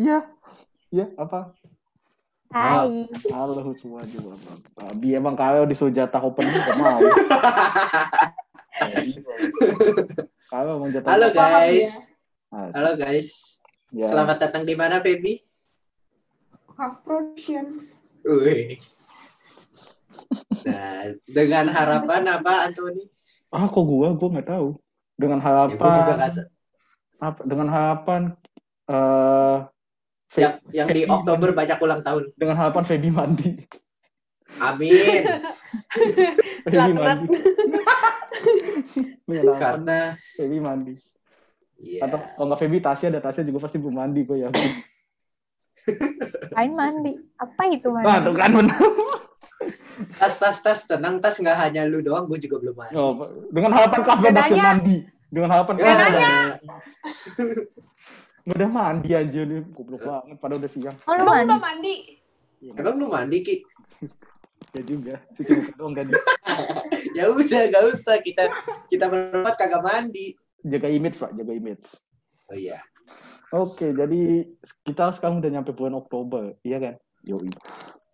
[0.00, 0.18] Iya.
[0.88, 1.52] Iya, apa?
[2.48, 3.04] Hai.
[3.28, 4.32] Halo semua juga.
[4.80, 6.98] Babi emang kalau disuruh jatah opening gak mau.
[10.50, 12.08] kalau mau jatah Halo guys.
[12.48, 13.60] Ah, Halo guys.
[13.92, 14.08] ya.
[14.08, 15.44] Selamat datang di mana, Feby?
[16.80, 17.84] Hak production.
[18.24, 18.80] Wih.
[20.64, 23.04] Nah, dengan harapan apa, Anthony?
[23.52, 24.72] Ah, kok gua gua nggak tahu.
[25.20, 26.48] Dengan Ya, gua juga harapan tahu.
[27.20, 27.40] apa?
[27.44, 28.22] Dengan harapan
[28.90, 29.58] eh
[30.36, 31.58] yang, yang di Oktober mandi.
[31.58, 32.22] banyak ulang tahun.
[32.38, 33.50] dengan harapan Feby mandi.
[34.58, 35.22] Amin.
[36.66, 37.36] Feby mandi.
[39.56, 39.98] Karena
[40.36, 40.94] Feby mandi.
[41.78, 44.48] ya, Atau kalau nggak Feby Tasya ada Tasya juga pasti belum mandi kok ya.
[46.56, 47.12] Lain mandi.
[47.36, 48.06] Apa itu mandi?
[48.06, 48.78] Nah, tuh kan benar.
[50.16, 52.94] tas tas tas tenang tas nggak hanya lu doang, gue juga belum mandi.
[52.94, 53.12] Oh,
[53.50, 54.96] dengan harapan kelas 12 Bedanya- mandi.
[55.30, 56.30] Dengan harapan kelas ya.
[58.48, 60.36] Udah mandi aja nih, goblok banget.
[60.40, 60.96] Padahal udah siang.
[61.04, 61.44] Oh, lu mandi?
[61.44, 61.94] udah mandi?
[62.60, 63.56] Emang lu mandi ki?
[64.70, 65.18] Ya juga.
[65.34, 66.06] Cuci muka doang kan.
[67.18, 68.54] Ya udah, gak usah kita
[68.86, 70.38] kita berempat kagak mandi.
[70.62, 71.34] Jaga image, Pak.
[71.34, 71.98] Jaga image.
[72.46, 72.78] Oh iya.
[73.50, 74.46] Oke, jadi
[74.86, 76.54] kita sekarang udah nyampe bulan Oktober.
[76.62, 76.94] Iya kan?
[77.26, 77.50] Yoi.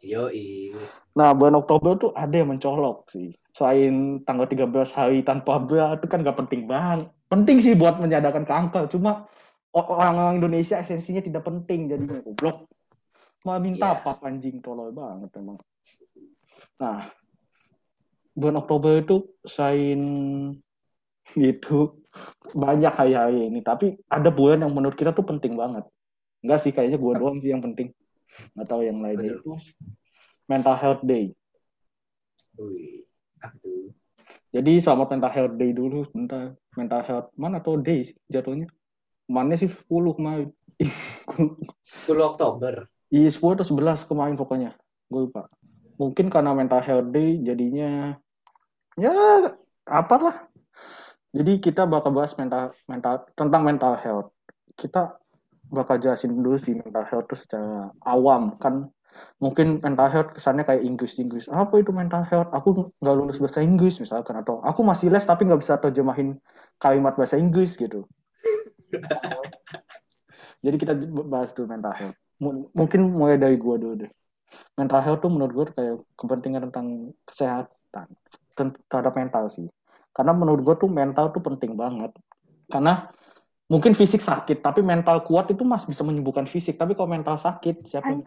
[0.01, 0.73] Yoi.
[1.13, 3.37] Nah, bulan Oktober tuh ada yang mencolok sih.
[3.53, 7.13] Selain tanggal 13 hari tanpa bra, itu kan gak penting banget.
[7.29, 8.89] Penting sih buat menyadarkan kanker.
[8.89, 9.29] Cuma
[9.75, 11.91] orang-orang Indonesia esensinya tidak penting.
[11.91, 12.71] Jadinya goblok.
[13.47, 13.99] Mau minta Iya.
[14.03, 15.59] apa anjing tolol banget emang.
[16.83, 17.09] Nah,
[18.35, 20.01] bulan Oktober itu selain
[21.35, 21.95] gitu
[22.55, 23.63] banyak hari-hari ini.
[23.63, 25.87] Tapi ada bulan yang menurut kita tuh penting banget.
[26.43, 27.91] Enggak sih, kayaknya gua doang sih yang penting.
[28.55, 29.57] Nggak tahu yang lainnya itu
[30.47, 31.33] Mental Health Day.
[32.55, 32.97] Tuh?
[34.57, 36.57] Jadi selamat Mental Health Day dulu sebentar.
[36.77, 38.69] Mental Health mana atau Day jatuhnya?
[39.27, 40.49] Mana sih 10 kemarin?
[40.79, 42.87] 10 Oktober.
[43.11, 44.71] Iya 10 atau 11 kemarin pokoknya.
[45.11, 45.51] Gue lupa.
[45.97, 48.15] Mungkin karena Mental Health Day jadinya
[48.99, 49.13] ya
[49.87, 50.49] apalah.
[51.37, 54.33] Jadi kita bakal bahas mental mental tentang mental health.
[54.73, 55.21] Kita
[55.69, 58.87] bakal jelasin dulu sih mental health itu secara awam kan
[59.41, 61.49] mungkin mental health kesannya kayak Inggris-Inggris.
[61.49, 62.53] Apa itu mental health?
[62.53, 66.37] Aku nggak lulus bahasa Inggris misalkan atau aku masih les tapi nggak bisa terjemahin
[66.81, 68.05] kalimat bahasa Inggris gitu.
[70.65, 70.93] Jadi kita
[71.27, 72.19] bahas dulu mental health.
[72.43, 74.13] M- mungkin mulai dari gua dulu deh.
[74.77, 78.07] Mental health tuh menurut gua kayak kepentingan tentang kesehatan
[78.89, 79.69] terhadap mental sih.
[80.11, 82.11] Karena menurut gua tuh mental tuh penting banget.
[82.67, 83.09] Karena
[83.71, 86.79] mungkin fisik sakit, tapi mental kuat itu masih bisa menyembuhkan fisik.
[86.79, 88.23] Tapi kalau mental sakit, siapa yang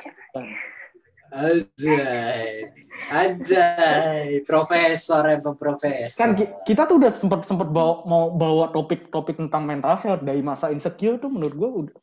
[1.29, 2.69] Anjay.
[3.09, 3.37] Ajay.
[3.37, 4.27] Ajay.
[4.45, 6.17] Profesor emang profesor.
[6.17, 10.41] Kan ki- kita tuh udah sempat sempat bawa mau bawa topik-topik tentang mental health dari
[10.41, 11.95] masa insecure tuh menurut gua udah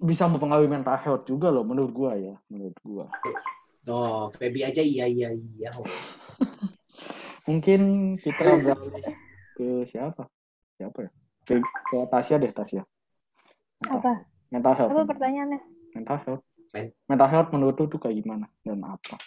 [0.00, 3.06] bisa mempengaruhi mental health juga loh menurut gua ya, menurut gua.
[3.88, 5.70] Oh, Feby aja iya iya iya.
[7.48, 9.14] Mungkin kita beralih
[9.56, 10.28] ke siapa?
[10.78, 11.10] Siapa ya?
[11.44, 12.82] Ke, ke Tasya deh, Tasya.
[13.80, 14.12] Mental, Apa?
[14.52, 14.90] mental health.
[14.92, 15.60] Apa pertanyaannya?
[15.96, 16.44] Mental health.
[16.70, 19.18] Men- Mental health menurut lu tuh kayak gimana dan apa?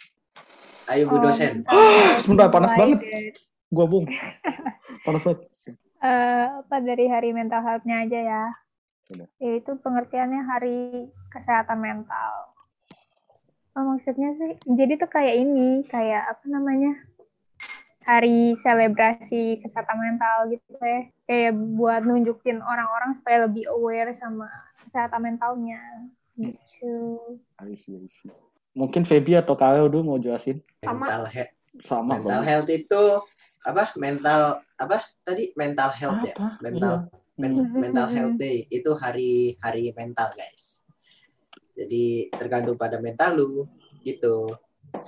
[0.87, 1.63] Ayo Bu Oh, dosen.
[1.67, 2.99] health Sebentar, panas banget.
[3.67, 4.05] Gua bung.
[5.07, 5.39] Panas banget.
[6.03, 8.43] eh, apa dari hari mental health-nya aja ya.
[9.07, 9.27] Sudah.
[9.39, 12.53] Yaitu pengertiannya hari kesehatan mental.
[13.73, 16.93] Oh, maksudnya sih, jadi tuh kayak ini, kayak apa namanya?
[18.05, 21.09] Hari selebrasi kesehatan mental gitu ya.
[21.25, 24.45] Kayak buat nunjukin orang-orang supaya lebih aware sama
[24.85, 25.81] kesehatan mentalnya.
[26.37, 26.93] Gitu.
[28.73, 31.05] Mungkin Feby atau Karel dulu mau jelasin Sama.
[31.05, 31.53] Mental health.
[31.89, 32.45] sama Mental Bang.
[32.45, 33.03] health itu
[33.65, 33.83] apa?
[33.97, 35.49] Mental apa tadi?
[35.57, 36.35] Mental health ya.
[36.37, 36.47] Apa?
[36.61, 37.21] Mental Iya.
[37.33, 40.85] Men- Mhm, mental health day itu hari hari mental guys.
[41.73, 43.65] Jadi tergantung pada mental lu
[44.05, 44.45] gitu.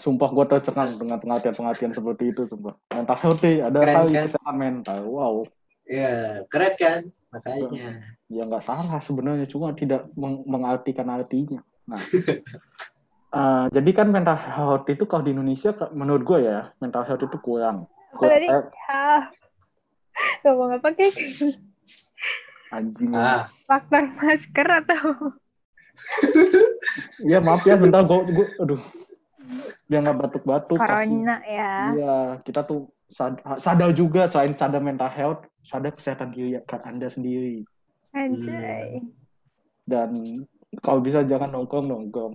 [0.01, 2.73] Sumpah gua tercengang dengan pengertian-pengertian seperti itu, sumpah.
[2.89, 4.25] Mental health day, ada kali kan?
[4.25, 4.99] kesehatan mental.
[5.05, 5.45] Wow.
[5.85, 8.01] Ya keren kan makanya.
[8.25, 11.99] ya nggak salah sebenarnya cuma tidak meng- mengartikan artinya nah
[13.37, 17.37] eh, jadi kan mental health itu kalau di Indonesia menurut gue ya mental health itu
[17.37, 17.85] kurang
[18.15, 18.47] Apa tadi?
[18.49, 19.23] Eh, Ah.
[20.47, 21.11] Ngomong apa, Kek?
[22.71, 25.35] anjing Ah, Faktor masker atau
[27.31, 28.81] ya maaf ya bentar gue gue aduh
[29.85, 30.87] dia nggak batuk-batuk kasih.
[31.21, 31.71] corona ya?
[31.93, 32.89] iya kita tuh
[33.61, 37.61] sadar juga selain sadar mental health sadar kesehatan diri anda sendiri
[38.15, 39.01] Anjay.
[39.85, 40.23] dan
[40.81, 42.33] kalau bisa jangan nongkrong nongkrong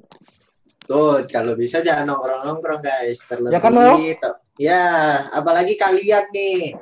[0.91, 3.55] tuh kalau bisa jangan nongkrong nongkrong guys terlebih.
[3.55, 3.95] Ya kan, Lo?
[3.95, 4.83] to- ya
[5.31, 6.75] apalagi kalian nih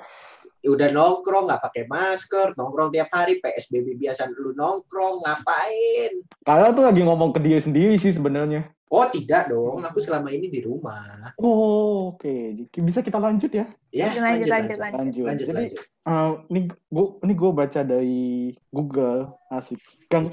[0.65, 6.25] udah nongkrong nggak pakai masker, nongkrong tiap hari, PSBB biasa lu nongkrong, ngapain?
[6.43, 8.67] Kalian tuh lagi ngomong ke dia sendiri sih sebenarnya.
[8.89, 11.33] Oh tidak dong, aku selama ini di rumah.
[11.37, 12.57] Oh, oke.
[12.81, 13.69] Bisa kita lanjut ya?
[13.93, 14.97] Ya, Lanjut, lanjut, lanjut, lanjut.
[14.97, 15.25] Lanjut.
[15.29, 15.81] lanjut, Jadi, lanjut.
[15.85, 18.21] eh, ini gue ini gue baca dari
[18.69, 19.77] Google asik.
[20.09, 20.33] Gang,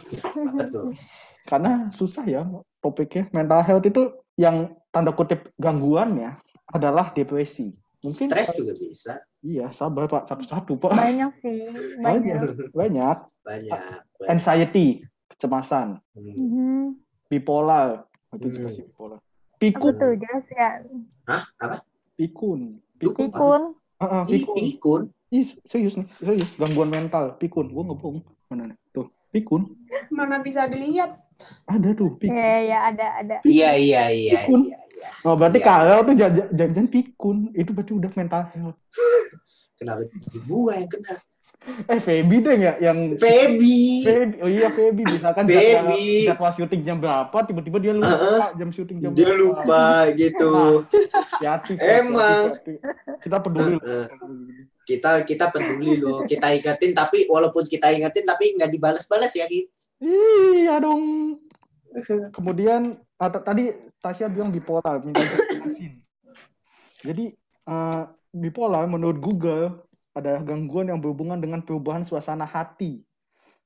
[0.55, 0.95] Betul.
[1.43, 2.47] karena susah ya
[2.79, 3.27] topiknya.
[3.29, 4.03] Mental health itu
[4.35, 6.31] yang tanda kutip gangguan ya
[6.71, 7.75] adalah depresi.
[7.99, 11.57] Mungkin Stres juga bisa, iya sabar pak satu-satu pak Banyak sih,
[11.99, 12.53] banyak.
[12.69, 13.17] banyak banyak.
[13.41, 13.81] banyak.
[14.29, 16.37] anxiety kecemasan Hmm.
[16.37, 16.81] Mhm.
[17.27, 18.05] bipolar
[18.35, 18.77] itu juga Hmm.
[18.81, 20.79] bipolar Apa pikun tuh jelaskan?
[21.25, 21.43] Hah?
[21.57, 21.75] Apa?
[22.15, 22.59] pikun.
[22.95, 23.61] Pikun.
[23.95, 25.01] Ah, ah, I- pikun Pikun.
[25.29, 29.67] Ih, serius nih serius gangguan mental pikun gue bohong mana nih tuh pikun
[30.07, 31.17] Mana bisa dilihat?
[31.65, 33.35] ada tuh pikun Ya, ya ada, ada.
[33.43, 34.69] Iya, iya, iya, Pikun.
[34.69, 35.09] iya, iya.
[35.23, 35.65] oh berarti Iya.
[35.65, 36.15] kalau tuh
[36.53, 38.79] jangan pikun itu berarti udah mental health
[39.75, 40.07] Kenapa
[40.47, 41.15] gua yang kena?
[41.65, 44.05] Eh Feby deh ya yang Feby.
[44.05, 46.29] Feby, oh iya Feby misalkan jadwal, Feby.
[46.29, 48.41] jadwal syuting jam berapa tiba-tiba dia lupa Heeh.
[48.55, 49.41] jam syuting jam Dia berapa.
[49.41, 49.83] lupa
[50.13, 50.53] gitu.
[51.35, 52.53] Hati-hati, Emang.
[52.53, 52.73] hati-hati.
[53.19, 54.05] kita peduli Heeh.
[54.85, 59.65] Kita kita peduli loh, kita ingetin tapi walaupun kita ingetin tapi nggak dibalas-balas ya gitu.
[59.97, 61.41] iya dong
[62.37, 65.23] kemudian ah, tadi Tasya bilang bipolar minta
[67.07, 67.25] jadi
[67.65, 69.84] eh, bipolar menurut Google
[70.15, 73.03] adalah gangguan yang berhubungan dengan perubahan suasana hati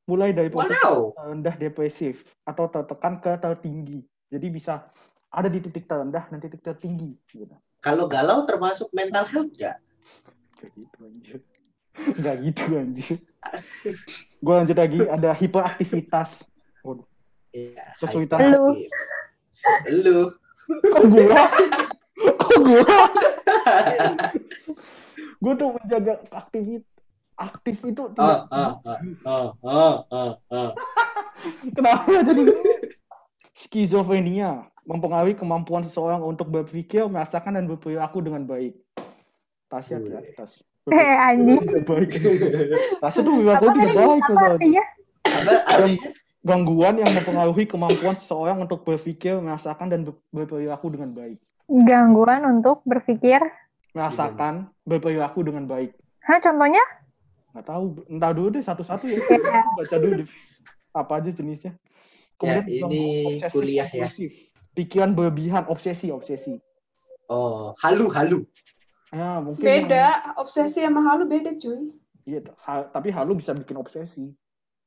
[0.10, 1.14] mulai dari positif Wow.
[1.14, 4.82] terendah depresif atau tertekan ke tertinggi jadi bisa
[5.30, 7.54] ada di titik terendah dan titik tertinggi gitu.
[7.82, 9.78] Kalau galau termasuk mental health nggak?
[10.58, 11.38] Gak gitu anjir.
[12.18, 13.18] Gak gitu anjir.
[14.42, 16.50] Gue lanjut lagi, ada hiperaktivitas.
[16.82, 17.06] Waduh,
[17.54, 17.86] Iya.
[18.02, 18.42] Kesulitan.
[18.42, 18.90] Hyperaktif.
[20.02, 20.34] Lu.
[20.70, 21.42] kok gua?
[22.38, 22.86] Kok gua?
[25.40, 26.84] gue tuh menjaga aktivit
[27.40, 30.72] aktif itu Ah, tidak ah, ah, ah, ah, ah, ah.
[31.76, 32.44] kenapa jadi
[33.56, 38.74] skizofrenia mempengaruhi kemampuan seseorang untuk berpikir, merasakan dan berperilaku dengan baik.
[39.70, 40.10] Tasya Wih.
[40.10, 40.52] tidak tas.
[40.90, 41.62] Eh, anjing.
[41.62, 42.10] Tidak baik.
[43.06, 44.10] Tasya tuh perilaku Apa tidak baik.
[44.10, 44.84] Apa masalahnya.
[46.42, 51.38] gangguan yang mempengaruhi kemampuan seseorang untuk berpikir, merasakan dan ber- berperilaku dengan baik.
[51.70, 53.46] Gangguan untuk berpikir.
[53.92, 55.98] Merasakan, berperilaku dengan baik.
[56.22, 56.82] Hah, contohnya?
[57.52, 59.18] Nggak tahu, entar dulu deh satu-satu ya.
[59.50, 59.62] Ya.
[59.76, 60.30] Baca dulu deh.
[60.94, 61.74] Apa aja jenisnya.
[62.40, 63.04] Ya, juga ini
[63.36, 64.08] obsesif kuliah ya.
[64.08, 64.32] kompulsif.
[64.72, 66.56] Pikiran berlebihan, obsesi, obsesi.
[67.28, 68.40] Oh, halu halu.
[69.10, 70.06] Ya, mungkin yang- Beda,
[70.38, 71.98] obsesi sama halu beda cuy.
[72.24, 74.30] Iya, ha- tapi halu bisa bikin obsesi.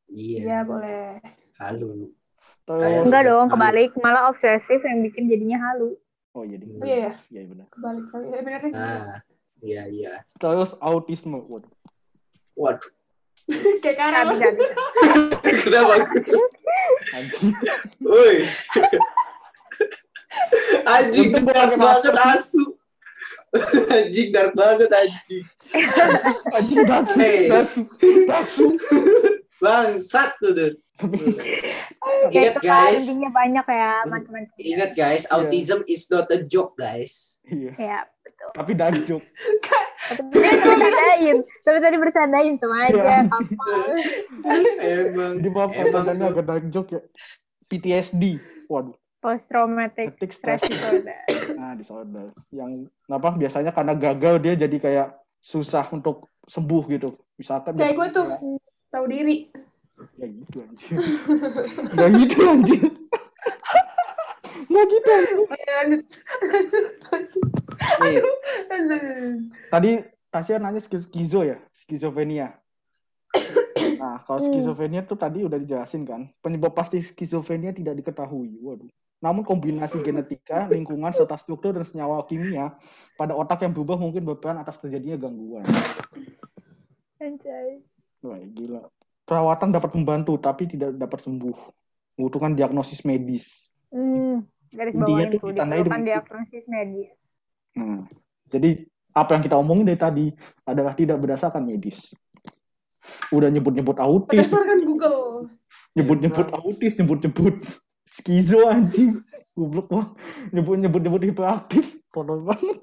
[0.07, 1.19] Iya, Iya boleh.
[1.59, 2.15] halu.
[2.63, 3.53] Terus, Enggak dong, Halu.
[3.53, 3.91] kebalik.
[3.99, 5.99] Malah obsesif yang bikin jadinya halu.
[6.33, 6.69] Oh iya, deh.
[6.69, 6.83] Hmm.
[6.83, 7.67] Iya ya, iya benar.
[7.69, 8.25] kebalik kali.
[8.29, 8.73] Eh, bener deh.
[8.73, 9.19] Nah,
[9.61, 10.13] iya iya.
[10.37, 11.73] Terus autisme, waduh.
[12.53, 12.91] Waduh,
[13.83, 14.27] Kayak Nggak Karel.
[14.33, 14.83] bisa, bisa.
[15.65, 15.95] kenapa?
[17.13, 17.53] Anjing.
[18.03, 18.37] Woi.
[20.87, 22.63] Anjing dark banget asu.
[23.91, 25.45] Anjing dark banget anjing.
[26.53, 26.81] Anjing
[27.17, 27.49] Hey.
[27.49, 27.83] daksu,
[28.29, 28.67] daksu.
[29.63, 30.75] Bangsat tuh, Dun.
[30.93, 31.17] Tapi
[32.29, 34.59] Ya, Ingat kan guys, intinya banyak ya, macam-macam.
[34.59, 37.39] ingat guys, autism is not a joke guys.
[37.45, 38.51] iya, Ya, betul.
[38.53, 39.23] tapi dajuk.
[40.03, 41.37] Tapi tadi bercandain.
[41.61, 42.91] Tapi tadi bercandain sama aja.
[42.93, 43.19] Iya.
[45.07, 45.33] Emang.
[45.39, 47.01] Jadi maaf kalau Emang agak dajuk ya.
[47.67, 48.37] PTSD.
[48.67, 50.63] Waduh, Post traumatic stress stress.
[50.65, 51.19] disorder.
[51.55, 52.27] Nah, disorder.
[52.51, 57.09] Yang kenapa biasanya karena gagal dia jadi kayak susah untuk sembuh gitu.
[57.37, 58.43] Misalkan Kayak gue tuh, kayak-
[58.93, 59.49] tahu diri.
[60.21, 60.99] Ya gitu anjing.
[61.97, 62.85] Gak gitu anjing.
[64.69, 65.41] Gak gitu anjing.
[68.03, 68.17] Nih,
[69.73, 69.91] tadi
[70.33, 72.57] Tasya nanya skiz- skizo ya, skizofrenia.
[74.01, 74.49] Nah, kalau Hmm.
[74.49, 76.33] skizofrenia tuh tadi udah dijelasin kan.
[76.41, 78.57] Penyebab pasti skizofrenia tidak diketahui.
[78.65, 78.89] Waduh.
[79.23, 82.75] Namun kombinasi genetika, lingkungan, serta struktur dan senyawa kimia
[83.15, 85.63] pada otak yang berubah mungkin berperan atas terjadinya gangguan.
[87.23, 87.85] Anjay.
[88.23, 88.83] Wah, gila.
[89.23, 91.57] Perawatan dapat membantu, tapi tidak dapat sembuh.
[92.19, 93.71] Membutuhkan diagnosis medis.
[93.91, 95.07] Hmm, garis tuh,
[95.53, 97.11] ditandai diperlukan dengan- diagnosis medis.
[97.77, 98.03] Nah,
[98.49, 98.71] jadi
[99.13, 100.27] apa yang kita omongin dari tadi
[100.65, 102.13] adalah tidak berdasarkan medis.
[103.33, 105.51] Udah nyebut-nyebut autis, Berdasarkan Google.
[105.93, 107.55] nyebut-nyebut autis, nyebut-nyebut
[108.07, 109.21] skizo anjing.
[109.53, 110.11] Goblok banget.
[110.53, 111.85] Nyebut-nyebut-nyebut hiperaktif.
[112.09, 112.79] Tolol banget.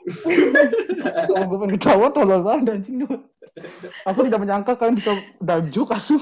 [1.30, 3.04] Kalau gue pengen ketawa, tolol banget anjing.
[4.06, 6.20] Aku tidak menyangka kalian bisa dajuk asuh.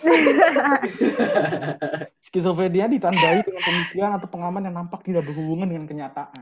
[2.26, 6.40] Skizofrenia ditandai dengan pemikiran atau pengaman yang nampak tidak berhubungan dengan kenyataan.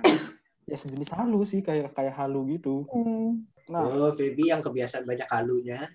[0.69, 2.85] Ya sejenis halu sih, kayak kayak halu gitu.
[2.93, 3.49] Hmm.
[3.69, 5.89] Nah, Oh, Feby yang kebiasaan banyak halunya.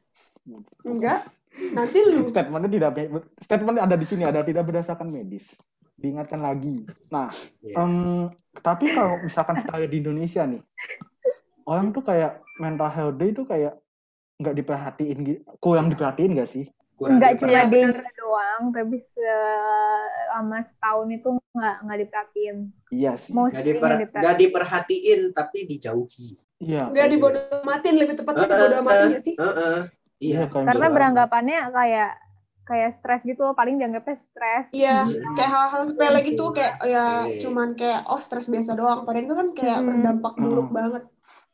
[0.84, 1.30] Enggak.
[1.54, 2.26] Nanti lu.
[2.26, 2.92] statementnya tidak
[3.38, 5.54] statement ada di sini ada tidak berdasarkan medis.
[5.94, 6.82] Diingatkan lagi.
[7.14, 7.30] Nah,
[7.62, 7.78] Iya.
[7.78, 7.94] em,
[8.66, 10.62] tapi kalau misalkan kita di Indonesia nih,
[11.70, 13.78] orang tuh kayak mental health day itu kayak
[14.40, 15.18] nggak diperhatiin,
[15.58, 16.66] kurang diperhatiin nggak sih?
[16.94, 17.82] Kurang Enggak cuma Iya, di
[18.16, 22.58] doang, tapi selama setahun itu nggak nggak diperhatiin.
[22.94, 23.32] Iya sih.
[23.34, 24.40] Nggak, diper, nggak nggak diperhatiin.
[24.42, 26.28] diperhatiin tapi dijauhi.
[26.64, 26.82] Iya.
[26.86, 29.36] Enggak kayak dibodoh lebih tepatnya dibodoh amatin ya sih?
[29.36, 29.78] Heeh.
[30.24, 30.44] Iya, Iya.
[30.48, 30.96] kayak Karena gitu.
[30.96, 32.12] beranggapannya kayak
[32.64, 34.72] kayak stres gitu loh, paling dianggapnya stres.
[34.72, 35.36] Iya, Hmm.
[35.36, 37.44] kayak hal-hal sepele gitu kayak ya Oke.
[37.44, 39.04] cuman kayak oh stres biasa doang.
[39.04, 39.88] Padahal itu kan kayak Hmm.
[39.92, 40.78] berdampak buruk Hmm.
[40.78, 41.04] banget.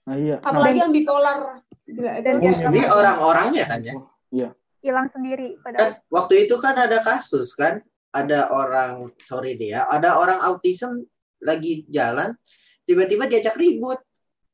[0.05, 0.35] Nah, iya.
[0.37, 1.65] Nah, Apalagi yang bipolar.
[1.97, 4.49] Dan dia- kayak- Ini orang-orangnya kan ya.
[4.79, 5.91] Hilang sendiri Kan padahal.
[6.07, 7.83] waktu itu kan ada kasus kan,
[8.15, 11.03] ada orang sorry deh ya, ada orang autism
[11.43, 12.31] lagi jalan,
[12.87, 13.99] tiba-tiba diajak ribut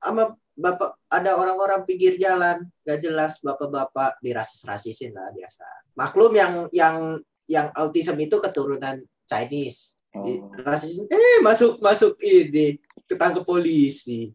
[0.01, 5.65] sama bapak ada orang-orang pinggir jalan gak jelas bapak-bapak dirasis-rasisin lah biasa.
[5.94, 6.98] Maklum yang yang
[7.46, 9.94] yang autism itu keturunan Chinese.
[10.15, 10.25] Oh.
[10.63, 14.32] Rasisin, eh masuk masuk ini ketangkep polisi.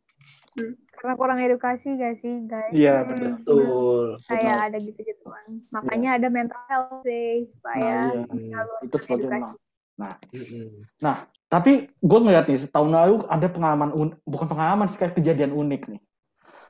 [0.91, 2.75] Karena kurang edukasi gak sih guys?
[2.75, 3.09] Iya, Hmm.
[3.09, 3.31] betul.
[3.41, 4.07] Betul.
[4.27, 5.47] Kayak ada gitu-gituan.
[5.71, 8.59] Makanya ada mental health day supaya Nah, iya.
[8.83, 9.55] Itu sebagai edukasi.
[9.97, 10.15] nah.
[10.33, 10.87] Mm-mm.
[11.51, 15.83] Tapi gue ngeliat nih, setahun lalu ada pengalaman, un- bukan pengalaman sih, kayak kejadian unik
[15.91, 16.01] nih.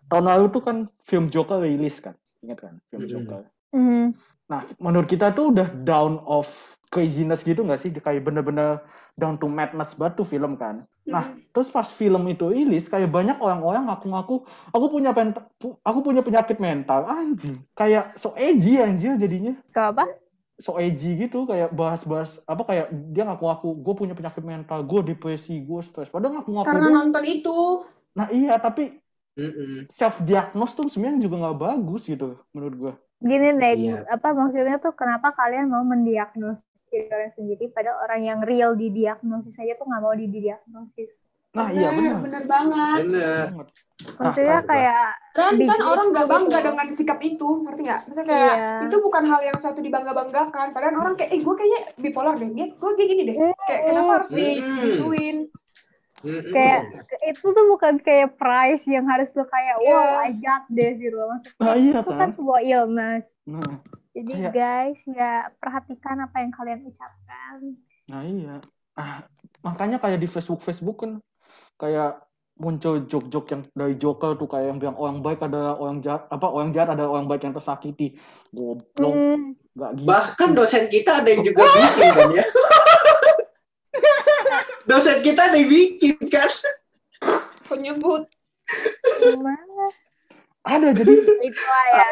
[0.09, 3.11] Tahun lalu tuh kan film Joker rilis kan, ingat kan film Mm-mm.
[3.13, 3.43] Joker.
[3.77, 4.05] Mhm.
[4.51, 6.47] Nah, menurut kita tuh udah down of
[6.91, 7.91] craziness gitu nggak sih?
[7.95, 8.83] Kayak bener-bener
[9.15, 10.83] down to madness banget tuh film kan.
[11.07, 11.43] Nah, Hmm.
[11.55, 14.43] terus pas film itu rilis, kayak banyak orang-orang ngaku-ngaku,
[14.75, 15.39] aku punya pen-
[15.83, 17.63] aku punya penyakit mental, anjing.
[17.79, 19.55] Kayak so edgy anjir jadinya.
[19.71, 20.05] So apa?
[20.61, 25.57] So edgy gitu, kayak bahas-bahas, apa kayak dia ngaku-ngaku, gue punya penyakit mental, gue depresi,
[25.63, 26.13] gue stres.
[26.13, 26.97] Padahal ngaku-ngaku karena doang.
[27.01, 27.57] nonton itu.
[28.19, 28.83] Nah iya, tapi
[29.41, 29.89] Mm-mm.
[29.89, 32.93] self-diagnose tuh sebenarnya juga nggak bagus gitu, menurut gue.
[33.21, 34.09] Gini deh, Iya.
[34.09, 39.55] apa maksudnya tuh kenapa kalian mau mendiagnosis diri kalian sendiri padahal orang yang real didiagnosis
[39.57, 41.21] aja tuh nggak mau didiagnosis.
[41.51, 42.17] Nah iya benar.
[42.23, 42.99] bener banget.
[43.05, 43.47] Bener.
[43.53, 43.69] Banget.
[44.17, 46.33] Maksudnya Nah, kayak Kan kan orang nggak gitu.
[46.33, 48.01] bangga dengan sikap itu, ngerti nggak?
[48.09, 48.71] Maksudnya kayak Iya.
[48.89, 50.67] itu bukan hal yang suatu dibangga banggakan.
[50.73, 53.37] Padahal orang kayak, eh gue kayaknya bipolar deh, gue kayak gini deh.
[53.61, 55.37] Kayak kenapa harus digituin?
[56.23, 56.81] Kayak
[57.25, 59.91] itu tuh bukan kayak prize yang harus lo kayak Iya.
[59.91, 61.17] wow I got this gitu.
[61.17, 62.19] Maksudnya Nah iya itu kan.
[62.19, 63.25] kan sebuah illness.
[63.45, 63.73] Nah,
[64.11, 67.59] Jadi Kayak- guys nggak perhatikan apa yang kalian ucapkan.
[68.05, 68.55] nah iya.
[68.93, 69.23] Ah,
[69.61, 71.13] makanya kayak di Facebook Facebook kan
[71.77, 72.19] kayak
[72.55, 76.45] muncul jok-jok yang dari Joker tuh kayak yang bilang orang baik ada orang jahat apa
[76.45, 78.19] orang jahat ada orang baik yang tersakiti.
[78.51, 79.55] Goblok, Hmm.
[79.73, 80.05] nggak gitu.
[80.05, 81.81] Bahkan dosen kita ada yang juga bikin
[82.19, 82.45] kan ya.
[84.85, 86.49] Dosen kita ada bikin kan.
[87.67, 88.25] Penyebut.
[89.19, 89.85] Gimana?
[90.63, 92.09] Ada jadi Itu ya.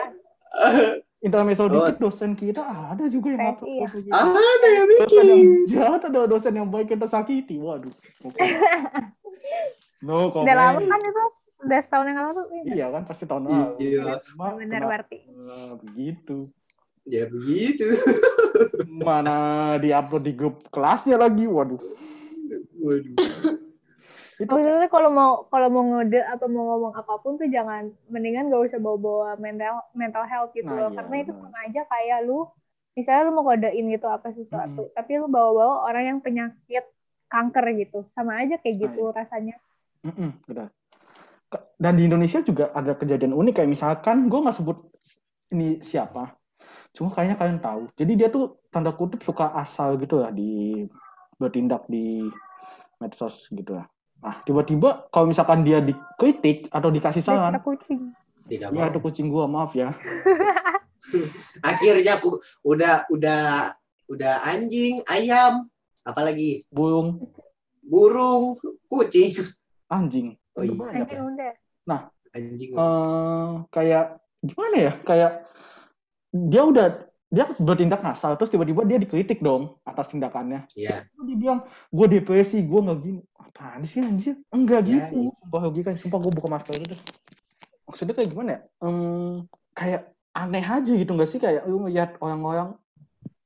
[1.19, 1.69] intermezzo Oh.
[1.69, 3.85] dikit dosen kita ada juga yang Pasti upload ya.
[3.85, 4.13] foto gitu.
[4.15, 5.67] ada yang Dosen yang bikin.
[5.69, 7.57] jahat ada dosen yang baik yang tersakiti.
[7.57, 7.95] Waduh.
[8.23, 8.39] Oke.
[10.01, 10.89] No Udah lama comment.
[10.89, 11.23] kan itu
[11.59, 12.43] udah setahun yang lalu.
[12.47, 12.63] ya.
[12.71, 13.75] Iya kan pasti tahun lalu.
[13.79, 14.03] Iya.
[14.35, 15.19] Ma- Benar berarti.
[15.29, 16.37] Nah, begitu.
[17.03, 17.99] Ya begitu.
[18.87, 19.37] Mana
[19.77, 21.45] diupload di grup kelasnya lagi.
[21.45, 21.83] Waduh.
[22.79, 23.17] Waduh.
[24.39, 28.49] Itu Maksudnya kalau mau kalau mau ngode apa mau ngomong apa pun tuh jangan mendingan
[28.53, 32.19] gak usah bawa-bawa mental mental health gitu Nah, loh iya, karena itu sama aja kayak
[32.27, 32.39] lu
[32.95, 34.95] misalnya lu mau kodein gitu apa sesuatu Mm-mm.
[34.97, 36.85] tapi lu bawa-bawa orang yang penyakit
[37.29, 39.55] kanker gitu sama aja kayak Nah, gitu rasanya
[40.07, 40.69] Mm-mm, benar.
[41.51, 44.79] Ke- Dan di Indonesia juga ada kejadian unik kayak misalkan gue nggak sebut
[45.51, 46.31] ini siapa,
[46.93, 47.83] cuma kayaknya kalian tahu.
[47.97, 50.85] Jadi dia tuh tanda kutip suka asal gitu lah di
[51.39, 52.27] bertindak di
[52.99, 53.87] medsos gitu lah.
[54.19, 58.01] Nah tiba-tiba kalau misalkan dia dikritik atau dikasih saran, suka kucing
[58.51, 59.95] Tidak ya itu kucing gua maaf ya.
[61.71, 63.73] Akhirnya aku udah udah
[64.09, 65.69] udah anjing, ayam,
[66.05, 67.29] apalagi Burung,
[67.85, 68.57] burung,
[68.89, 69.37] kucing.
[69.89, 70.37] anjing.
[70.57, 70.75] Oh iya.
[70.75, 71.23] Banyak anjing ya.
[71.25, 71.51] udah
[72.37, 72.71] Anjing.
[72.77, 74.07] Eh, kayak
[74.45, 74.93] gimana ya?
[75.05, 75.33] Kayak
[76.29, 76.87] dia udah
[77.29, 80.65] dia bertindak ngasal terus tiba-tiba dia dikritik dong atas tindakannya.
[80.73, 81.05] Iya.
[81.05, 85.93] dia bilang gue depresi gue nggak gini apaan sih anjir enggak Ya, gitu sumpah logika
[85.93, 86.97] sumpah gue buka masker itu
[87.85, 92.77] maksudnya kayak gimana ya Em, kayak aneh aja gitu nggak sih kayak lu ngeliat orang-orang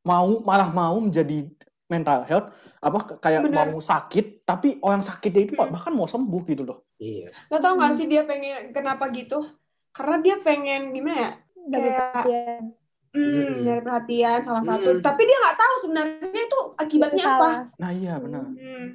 [0.02, 1.46] mau malah mau menjadi
[1.86, 3.66] mental health apa kayak Benar.
[3.68, 5.70] mau sakit tapi orang sakitnya itu Hmm.
[5.70, 7.34] bahkan mau sembuh gitu loh Iya.
[7.50, 9.42] Lo tau gak sih dia pengen kenapa gitu?
[9.90, 11.30] Karena dia pengen gimana ya?
[11.68, 12.42] Kayak- ya,
[13.12, 14.88] Hmm, nyari perhatian salah satu.
[14.90, 15.02] Hmm.
[15.04, 17.48] Tapi dia nggak tahu sebenarnya itu akibatnya apa.
[17.76, 18.86] nah iya benar Hmm.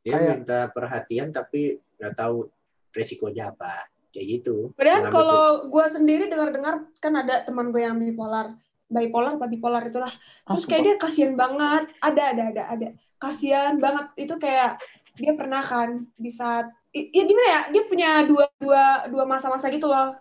[0.00, 1.60] Dia Kayak- minta perhatian tapi
[1.98, 2.46] nggak tahu
[2.90, 3.90] resikonya apa.
[4.08, 8.56] kayak gitu Padahal kalau gue sendiri dengar-dengar kan ada teman gue yang bipolar,
[8.88, 10.10] bipolar apa bipolar itulah.
[10.44, 11.92] Terus Ah, kayak dia kasihan banget.
[12.00, 12.88] Ada ada ada ada.
[13.18, 14.80] Kasihan banget itu kayak
[15.14, 17.60] dia pernah kan di saat ya gimana ya?
[17.68, 20.16] Dia punya dua dua dua masa-masa gitu loh.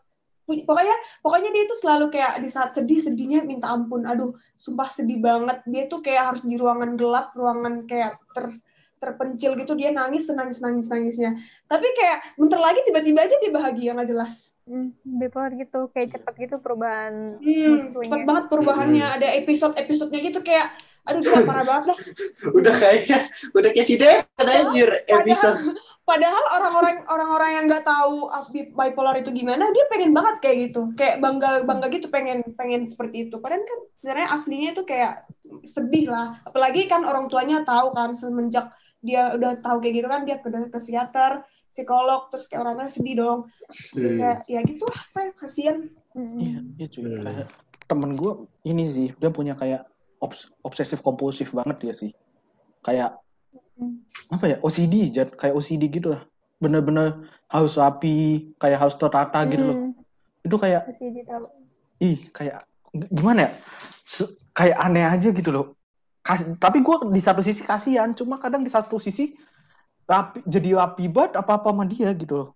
[0.48, 4.08] Pokoknya pokoknya dia itu selalu kayak di saat sedih sedihnya minta ampun.
[4.08, 5.60] Aduh, sumpah sedih banget.
[5.68, 8.48] Dia tuh kayak harus di ruangan gelap, ruangan kayak ter
[8.98, 11.38] terpencil gitu dia nangis nangis nangis nangisnya
[11.70, 16.34] tapi kayak bentar lagi tiba-tiba aja dia bahagia nggak jelas Hmm, bipolar gitu kayak cepet
[16.44, 19.00] gitu perubahan Hmm, cepet banget perubahannya.
[19.00, 19.16] Hmm.
[19.16, 20.76] Ada episode-episodenya gitu kayak,
[21.08, 21.98] aduh gila parah banget dah.
[22.60, 23.22] udah kayak
[23.56, 25.72] udah kayak si Dep anjir episode
[26.08, 30.58] Padahal orang-orang orang-orang yang nggak tahu ah, bi- bipolar itu gimana, dia pengen banget kayak
[30.72, 33.44] gitu, kayak bangga bangga gitu pengen pengen seperti itu.
[33.44, 35.28] Padahal kan sebenarnya aslinya itu kayak
[35.68, 36.40] sedih lah.
[36.48, 38.72] Apalagi kan orang tuanya tahu kan semenjak
[39.04, 43.16] dia udah tahu kayak gitu kan dia ke ke psikiater, psikolog, terus kayak orangnya sedih
[43.20, 43.40] dong.
[43.92, 44.16] Hmm.
[44.16, 45.78] Kayak ya gitu lah, kayak kasihan.
[46.16, 46.40] Hmm.
[46.40, 47.04] Iya, iya cuy.
[47.04, 47.20] Hmm.
[47.20, 47.48] Kayak
[47.84, 48.32] temen gue
[48.64, 49.84] ini sih, dia punya kayak
[50.24, 52.12] obs obsesif kompulsif banget dia sih.
[52.80, 53.20] Kayak.
[54.28, 55.30] Apa ya OCD, Jad.
[55.34, 56.22] kayak OCD gitu lah.
[56.58, 59.78] Bener-bener harus rapi, kayak harus tertata gitu loh.
[59.78, 59.92] Hmm,
[60.42, 61.46] Itu kayak, dia tahu.
[62.02, 62.66] ih kayak
[63.14, 63.52] gimana ya?
[64.04, 65.66] Se- kayak aneh aja gitu loh.
[66.26, 69.38] Kas- tapi gue di satu sisi kasihan, cuma kadang di satu sisi
[70.10, 72.50] rapi, jadi rapi banget apa-apa sama dia gitu loh.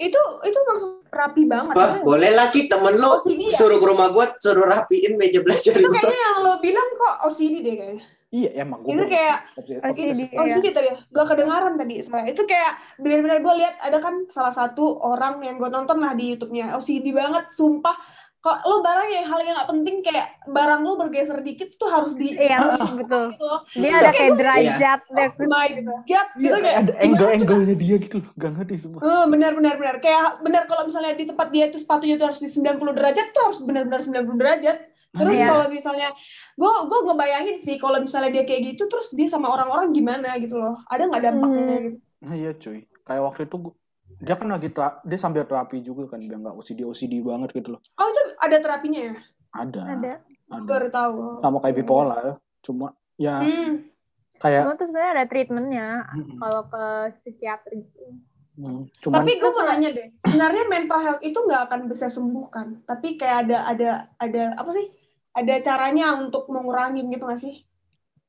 [0.00, 1.74] Itu itu maksud rapi banget.
[1.76, 3.58] Wah, Maksudnya boleh lagi temen lo OCD ya?
[3.60, 7.54] suruh ke rumah gua suruh rapiin meja belajar Itu kayaknya yang lo bilang kok OCD
[7.60, 8.04] deh kayaknya.
[8.30, 9.36] Iya emang gue Itu kayak
[9.82, 10.20] OCD.
[10.38, 10.62] Oh Iya.
[10.62, 12.30] sih tadi ya, gak kedengaran tadi soalnya.
[12.30, 12.72] Itu kayak
[13.02, 16.78] benar-benar gue lihat ada kan salah satu orang yang gue nonton lah di YouTube-nya.
[16.78, 17.98] OCD banget, sumpah.
[18.40, 22.16] Kok lo barang yang hal yang gak penting kayak barang lo bergeser dikit tuh harus
[22.16, 22.56] di Iya,
[22.96, 22.96] betul.
[23.36, 23.50] gitu.
[23.76, 25.28] Dia ada kayak derajat Oh deh.
[25.44, 28.30] my god, Iya gitu kayak kayak ada angle-angle-nya dia gitu loh.
[28.38, 28.98] Gak ngerti semua.
[29.04, 32.40] Eh, benar benar benar kayak benar kalau misalnya di tempat dia itu sepatunya itu harus
[32.40, 34.76] di 90 derajat tuh harus benar-benar 90 derajat
[35.12, 35.46] terus Iya.
[35.48, 36.08] kalau misalnya
[36.52, 40.54] gue gue ngebayangin sih kalau misalnya dia kayak gitu terus dia sama orang-orang gimana gitu
[40.54, 41.84] loh ada nggak dampaknya Hmm.
[41.84, 43.78] gitu Nah iya cuy, kayak waktu itu gua-
[44.18, 47.72] dia kan lagi tera- dia sambil terapi juga kan biar nggak OCD OCD banget gitu
[47.72, 47.80] loh.
[47.94, 49.14] oh itu ada terapinya ya
[49.50, 50.12] Ada, Ada.
[50.48, 50.62] ada.
[50.62, 52.26] baru tahu Sama kayak bipolar,
[52.60, 53.88] cuma ya hmm.
[54.36, 56.36] kayak Cuma tuh sebenarnya ada treatmentnya Mm-mm.
[56.36, 56.84] kalau ke
[57.16, 58.14] psikiater gitu.
[58.54, 62.46] hmm, cuman tapi gue mau nanya deh sebenarnya mental health itu nggak akan bisa sembuh
[62.48, 64.86] kan tapi kayak ada ada ada apa sih
[65.30, 67.54] ada caranya untuk mengurangi gitu nggak sih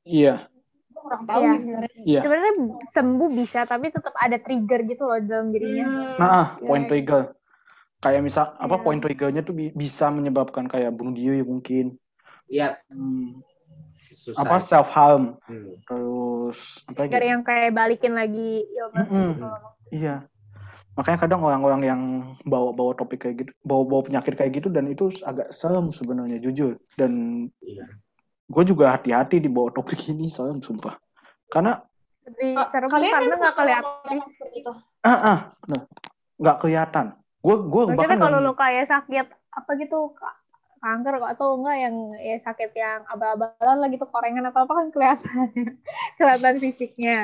[0.05, 0.45] iya
[0.91, 1.49] gue kurang tahu Iya.
[1.49, 2.21] nih sebenarnya iya.
[2.21, 2.53] Sebenarnya
[2.91, 5.87] sembuh bisa, tapi tetap ada trigger gitu loh dalam dirinya.
[5.87, 6.19] Hmm.
[6.19, 6.89] Nah, ah, Ya, point ya.
[6.91, 7.21] trigger.
[8.01, 8.83] Kayak misal apa Iya.
[8.83, 11.95] point triggernya tuh bi- bisa menyebabkan kayak bunuh diri mungkin.
[12.45, 13.39] Iya, Hmm,
[14.11, 14.43] susah.
[14.43, 15.79] apa self harm Hmm.
[15.87, 17.09] terus apa lagi?
[17.15, 19.29] Trigger yang kayak balikin lagi illness Mm-mm.
[19.31, 19.47] gitu.
[19.95, 20.15] Iya.
[20.91, 22.01] Makanya kadang orang-orang yang
[22.43, 26.75] bawa-bawa topik kayak gitu, bawa-bawa penyakit kayak gitu dan itu agak serem sebenarnya jujur.
[26.99, 27.87] Dan Iya.
[28.51, 30.99] gue juga hati-hati di bawa topik ini serem sumpah.
[31.47, 31.79] Karena
[32.27, 34.15] Lebih serem kalian karena nggak kelihatan.
[34.29, 35.81] seperti itu ah ah, nah,
[36.37, 37.05] nggak kelihatan.
[37.41, 40.13] Gue gue bahkan kalau lo kayak sakit apa gitu
[40.81, 45.47] kanker atau enggak yang ya sakit yang abal-abalan lah gitu korengan apa apa kan kelihatan
[46.17, 47.19] kelihatan fisiknya.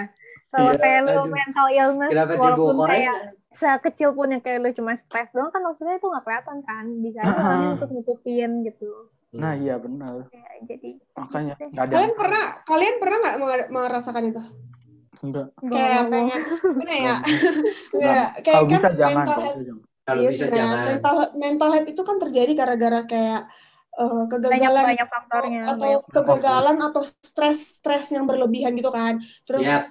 [0.48, 1.28] Kalau Iya, kayak lo aduh.
[1.28, 3.16] mental illness Kenapa walaupun kayak
[3.52, 7.20] sekecil pun yang kayak lo cuma stres doang kan maksudnya itu nggak kelihatan kan bisa
[7.20, 7.42] aja Ah.
[7.44, 8.90] orangnya untuk nutupin gitu.
[9.30, 10.24] Nah iya benar.
[10.30, 11.92] Ya, jadi Makanya nggak ada.
[11.92, 13.36] kalian pernah kalian pernah nggak
[13.68, 14.42] merasakan itu
[15.18, 15.48] Enggak.
[15.60, 17.16] kayak pengen gimana ya.
[17.92, 19.26] Iya, kayak Kalau kan bisa jangan.
[19.26, 19.42] mental
[20.08, 20.80] Kalau bisa Iya bisa nah, jangan.
[20.88, 23.42] mental mental health itu kan terjadi gara-gara kayak
[23.98, 25.62] banyak kegagalan banyak faktornya.
[25.66, 29.90] atau banyak kegagalan atau stres stres yang berlebihan gitu kan terus Yap.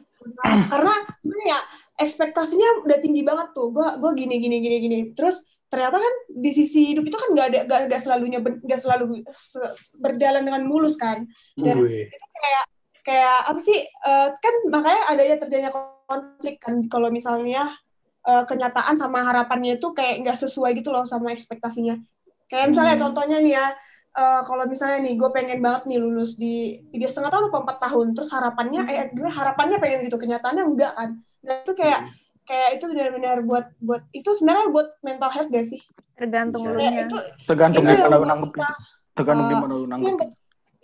[0.70, 1.58] karena gimana ya
[1.98, 6.50] ekspektasinya udah tinggi banget tuh gue gue gini gini gini gini terus ternyata kan di
[6.54, 10.94] sisi hidup itu kan nggak ada nggak nggak selalunya nggak selalu se- berjalan dengan mulus
[10.94, 11.26] kan
[11.58, 12.06] Dan Wih.
[12.14, 12.64] kayak
[13.02, 15.72] kayak apa sih eh, kan makanya adanya terjadinya
[16.06, 17.74] konflik kan kalau misalnya
[18.26, 21.96] eh, kenyataan sama harapannya itu kayak nggak sesuai gitu loh sama ekspektasinya
[22.50, 23.02] kayak misalnya Hmm.
[23.08, 23.66] contohnya nih ya
[24.16, 27.78] eh, kalau misalnya nih gue pengen banget nih lulus di tiga setengah tahun atau empat
[27.82, 31.10] tahun terus harapannya eh gue harapannya pengen gitu kenyataannya enggak kan
[31.44, 32.00] dan itu kayak
[32.46, 35.82] kayak itu benar-benar buat buat itu sebenarnya buat mental health gak sih
[36.14, 36.78] tergantung Bisa.
[36.78, 38.62] lu itu Tergantung Itu gimana lu nanggepin.
[39.18, 40.28] Tergantung eh, gimana lu nanggepin.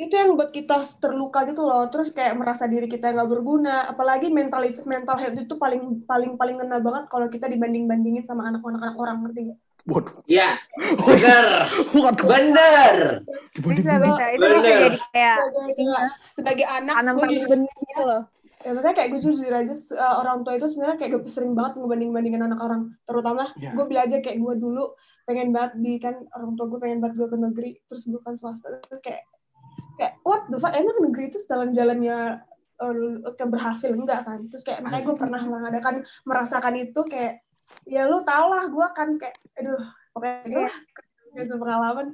[0.02, 4.26] Itu yang buat kita terluka gitu loh terus kayak merasa diri kita nggak berguna apalagi
[4.28, 8.46] mental itu mental health itu paling paling paling kena banget kalau kita dibanding bandingin sama
[8.46, 10.14] anak-anak anak orang ngerti nggak Waduh.
[10.30, 11.66] Ya, bener,
[12.06, 12.26] Waduh.
[12.30, 12.94] bener.
[13.50, 14.58] Dibanding Bisa bisa itu Bener.
[14.62, 15.86] bisa jadi kayak sebagai
[16.38, 18.22] sebagai anak tanam gue jujur gitu loh.
[18.62, 21.82] ya maksudnya kayak gue jujur aja uh, orang tua itu sebenarnya kayak gue sering banget
[21.82, 23.74] ngebanding-bandingin anak orang terutama Ya.
[23.74, 24.94] gue bilang aja kayak gue dulu
[25.26, 28.38] pengen banget di kan orang tua gue pengen banget gue ke negeri terus gue kan
[28.38, 29.26] swasta terus kayak
[30.02, 30.74] kayak what the fuck?
[30.74, 32.42] Emang negeri itu jalan-jalannya
[32.82, 33.94] uh, ke berhasil?
[33.94, 34.50] Enggak kan?
[34.50, 35.94] Terus kayak makanya gue pernah mengadakan
[36.26, 37.38] merasakan itu kayak
[37.86, 39.78] ya lu tau lah gue kan kayak aduh
[40.10, 40.76] pokoknya itu lah.
[41.38, 42.06] Itu pengalaman.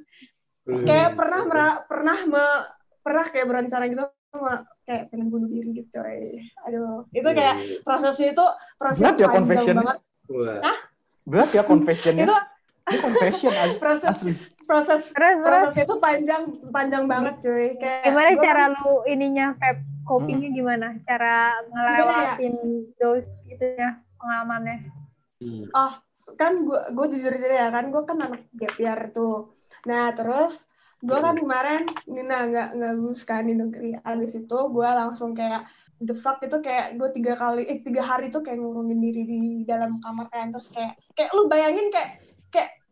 [0.68, 0.84] Hmm.
[0.84, 2.66] kayak pernah mera- pernah me-
[3.00, 6.44] pernah kayak berencana gitu sama kayak pengen bunuh diri gitu coy.
[6.68, 7.08] Aduh.
[7.08, 8.44] Itu kayak prosesnya itu
[8.76, 9.74] proses Berat ya confession.
[9.80, 9.98] banget.
[10.28, 10.76] Wah.
[11.24, 12.28] Berat ya confessionnya.
[12.28, 12.36] itu
[12.88, 14.04] Ini confession as- Proses.
[14.04, 14.32] asli.
[14.64, 18.92] proses Terus terus prosesnya itu panjang panjang banget cuy kayak gimana gua cara kan- lu
[19.04, 20.86] ininya vape copingnya gimana?
[21.04, 21.36] Cara
[21.68, 22.54] ngelewatin
[22.96, 24.76] those itunya pengalamannya.
[25.38, 25.68] Hmm.
[26.36, 29.54] kan gue gue jujur aja ya kan gue kan anak gap year tuh
[29.88, 30.60] nah terus
[30.98, 35.64] gue kan kemarin Nina nggak nggak lulus kan di negeri abis itu gue langsung kayak
[35.98, 39.40] the fuck itu kayak gue tiga kali eh tiga hari tuh kayak ngurungin diri di
[39.64, 42.20] dalam kamar kan terus kayak kayak lu bayangin kayak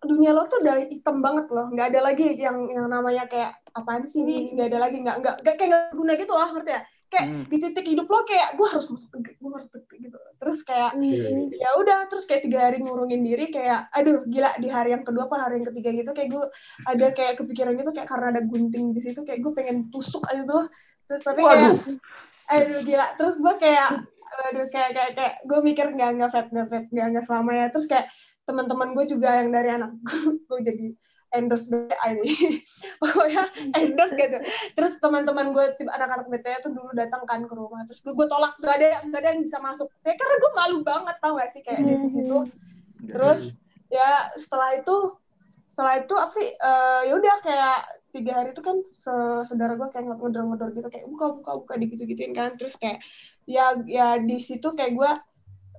[0.07, 1.67] dunia lo tuh udah hitam banget loh.
[1.69, 4.55] Nggak ada lagi yang yang namanya kayak apaan sih ini?
[4.55, 6.83] Nggak ada lagi nggak nggak nggak- kayak nggak guna gitu lah ngerti ya?
[7.07, 7.43] Kayak Hmm.
[7.47, 10.19] di titik hidup lo kayak gue harus gue harus gitu.
[10.37, 11.47] Terus kayak Hmm.
[11.55, 15.27] ya udah terus kayak tiga hari ngurungin diri kayak aduh gila di hari yang kedua
[15.27, 16.11] apa hari yang ketiga gitu.
[16.11, 16.45] Kayak gue
[16.85, 20.43] ada kayak kepikiran gitu kayak karena ada gunting di situ kayak gue pengen tusuk aja
[20.43, 20.67] tuh.
[21.07, 21.75] Terus tapi kayak Waduh.
[22.51, 23.07] aduh gila.
[23.15, 23.89] Terus gue kayak
[24.27, 27.67] aduh kayak kayak kayak gue mikir nggak nggak vet nggak vet nggak nggak selamanya.
[27.71, 28.07] Terus kayak
[28.47, 29.93] teman-teman gue juga yang dari anak
[30.47, 30.87] gue jadi
[31.35, 32.63] endorse BTA ini.
[33.03, 34.39] Pokoknya endorse gitu.
[34.79, 38.27] Terus teman-teman gue tipe anak-anak BTA tuh dulu datang kan ke rumah terus gue, gue
[38.31, 39.91] tolak gak ada gak ada yang bisa masuk.
[40.07, 42.39] Ya karena gue malu banget tau gak sih kayak di situ.
[43.11, 43.43] Terus
[43.91, 44.97] ya setelah itu
[45.75, 47.79] setelah itu apa sih eh, ya udah kayak
[48.17, 48.81] tiga hari itu kan
[49.45, 52.55] saudara gue kayak ngedor-ngedor gitu kayak buka buka buka digitu gituin kan.
[52.57, 53.03] Terus kayak
[53.45, 55.11] ya ya di situ kayak gue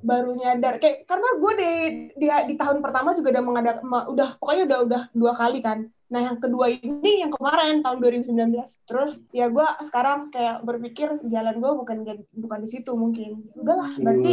[0.01, 1.71] baru nyadar kayak karena gue di,
[2.17, 6.23] di di tahun pertama juga udah mengadakan udah pokoknya udah udah dua kali kan nah
[6.23, 8.55] yang kedua ini yang kemarin tahun 2019
[8.87, 11.97] terus ya gue sekarang kayak berpikir jalan gue bukan
[12.31, 14.31] bukan di situ mungkin udahlah berarti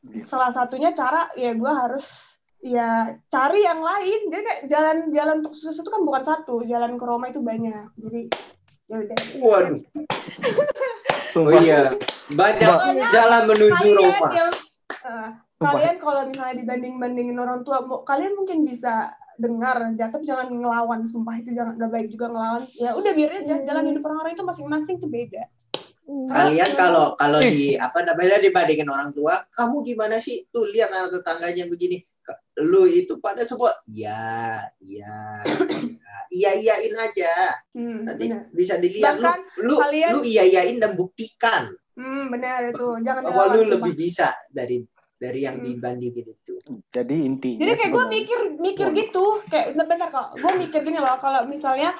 [0.00, 0.24] Wih.
[0.24, 2.08] salah satunya cara ya gue harus
[2.64, 7.04] ya cari yang lain dia kayak jalan-jalan untuk sukses itu kan bukan satu jalan ke
[7.04, 8.22] Roma itu banyak jadi
[8.90, 9.80] ya udah Waduh.
[11.30, 11.94] Oh iya.
[12.34, 14.28] Banyak jalan menuju Roma.
[14.34, 14.50] yang
[15.02, 20.52] eh, kalian kalau misalnya dibanding-bandingin orang tua mau- kalian mungkin bisa dengar aja tapi jangan
[20.52, 22.62] ngelawan sumpah itu jangan gak baik juga ngelawan.
[22.76, 25.44] Ya udah biarin aja jalan hidup orang-orang itu masing-masing tuh beda.
[26.10, 30.42] Kalian kalau kalau di apa namanya dibandingin orang tua, kamu gimana sih?
[30.50, 32.02] Tuh lihat anak tetangganya begini.
[32.60, 35.40] Lu itu pada semua ya, ya,
[36.30, 37.32] iya iyain aja.
[37.72, 38.42] hmm, Nanti benar.
[38.50, 42.88] bisa dilihat Bahkan lu lu kalian- lu iya iyain dan buktikan hmm, benar itu.
[43.04, 44.80] Jangan bahwa lu lebih bisa dari
[45.20, 45.68] dari yang Hmm.
[45.68, 46.56] dibandingin itu.
[46.88, 51.20] Jadi intinya Jadi kayak gue mikir mikir gitu, kayak bentar kok, gue mikir gini loh,
[51.20, 51.92] kalau misalnya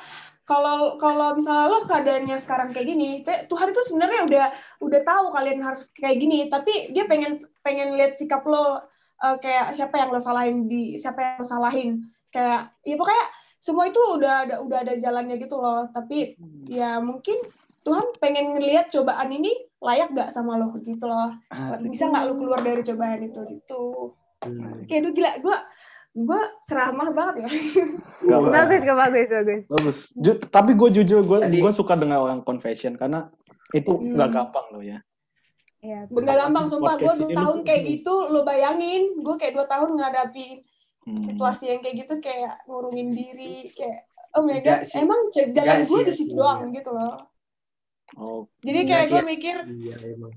[0.48, 4.46] kalau kalau misalnya lo keadaannya sekarang kayak gini, Tuhan itu sebenarnya udah
[4.82, 8.80] udah tahu kalian harus kayak gini, tapi dia pengen pengen lihat sikap lo
[9.20, 11.90] eh, kayak siapa yang lo salahin di siapa yang lo salahin,
[12.32, 13.26] kayak ya pokoknya
[13.60, 16.40] semua itu udah ada udah ada jalannya gitu loh, tapi
[16.72, 17.36] ya mungkin
[17.80, 21.88] Tuhan pengen ngelihat cobaan ini layak gak sama lo gitu loh, Asik.
[21.88, 23.82] bisa nggak lo keluar dari cobaan itu gitu
[24.40, 24.72] Hmm.
[24.84, 25.56] kayak aduh gila gue
[26.18, 27.50] gue ceramah banget ya
[28.30, 28.40] Gak.
[28.42, 29.60] Bagus, kok, bagus, bagus.
[29.68, 29.98] Bagus.
[30.14, 33.28] Ju- tapi gue jujur gue gue suka dengan orang confession karena
[33.70, 34.16] itu Hmm.
[34.16, 34.98] nggak gampang loh ya.
[35.80, 36.04] Iya.
[36.06, 40.48] nggak gampang sumpah gue dua tahun kayak gitu lo bayangin gue kayak dua tahun ngadapi
[41.00, 41.16] Hmm.
[41.24, 44.04] situasi yang kayak gitu kayak ngurungin diri kayak
[44.36, 47.16] oh my god emang jalan gue di situ doang gitu loh
[48.16, 49.26] Oh, jadi kayak sih, gue ya.
[49.26, 50.32] mikir Iya emang.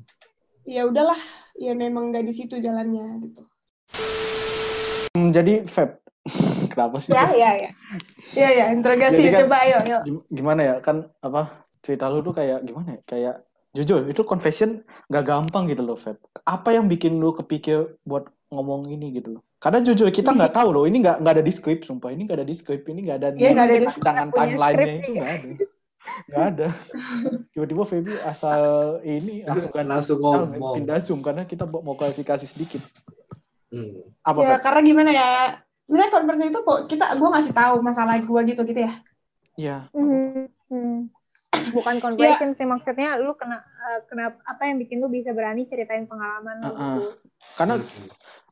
[0.63, 1.17] ya udahlah
[1.55, 3.41] ya memang nggak di situ jalannya gitu
[5.13, 6.01] Hmm, jadi Feb,
[6.73, 7.13] kenapa sih?
[7.13, 7.69] ya ya ya
[8.33, 11.41] ya ya interogasi kan- coba ayo ayo Gim- Gimana ya kan apa
[11.79, 12.99] cerita lu tuh kayak gimana ya?
[13.05, 13.36] Kayak
[13.71, 16.17] jujur itu confession nggak gampang gitu loh Feb.
[16.43, 19.43] Apa yang bikin lu kepikir buat ngomong ini gitu loh?
[19.57, 22.41] Karena jujur kita nggak tahu loh, ini nggak nggak ada di script sumpah, ini nggak
[22.41, 25.03] ada di script, ini nggak ada di Iya, nggak ada di rancangan punya timeline-nya itu
[25.05, 25.13] iya.
[25.13, 25.47] nggak ada.
[26.26, 26.68] Nggak ada.
[27.50, 28.62] Tiba-tiba Feby asal
[29.02, 30.76] ini langsung kan Langsung ngomong.
[30.76, 32.84] pindah zoom karena kita mau klarifikasi sedikit.
[33.68, 34.06] Hmm.
[34.22, 34.62] Apa ya Feb?
[34.62, 35.28] karena gimana ya
[35.84, 38.94] sebenarnya konversi itu kok kita gue ngasih tahu masalah gue gitu gitu ya
[39.54, 39.78] Iya.
[39.89, 40.98] Hmm, hmm.
[41.74, 46.04] Bukan confession sih maksudnya lu kena eh, kenapa apa yang bikin lu bisa berani ceritain
[46.04, 46.78] pengalaman lu Uh-uh.
[46.98, 47.02] gitu.
[47.54, 47.74] Karena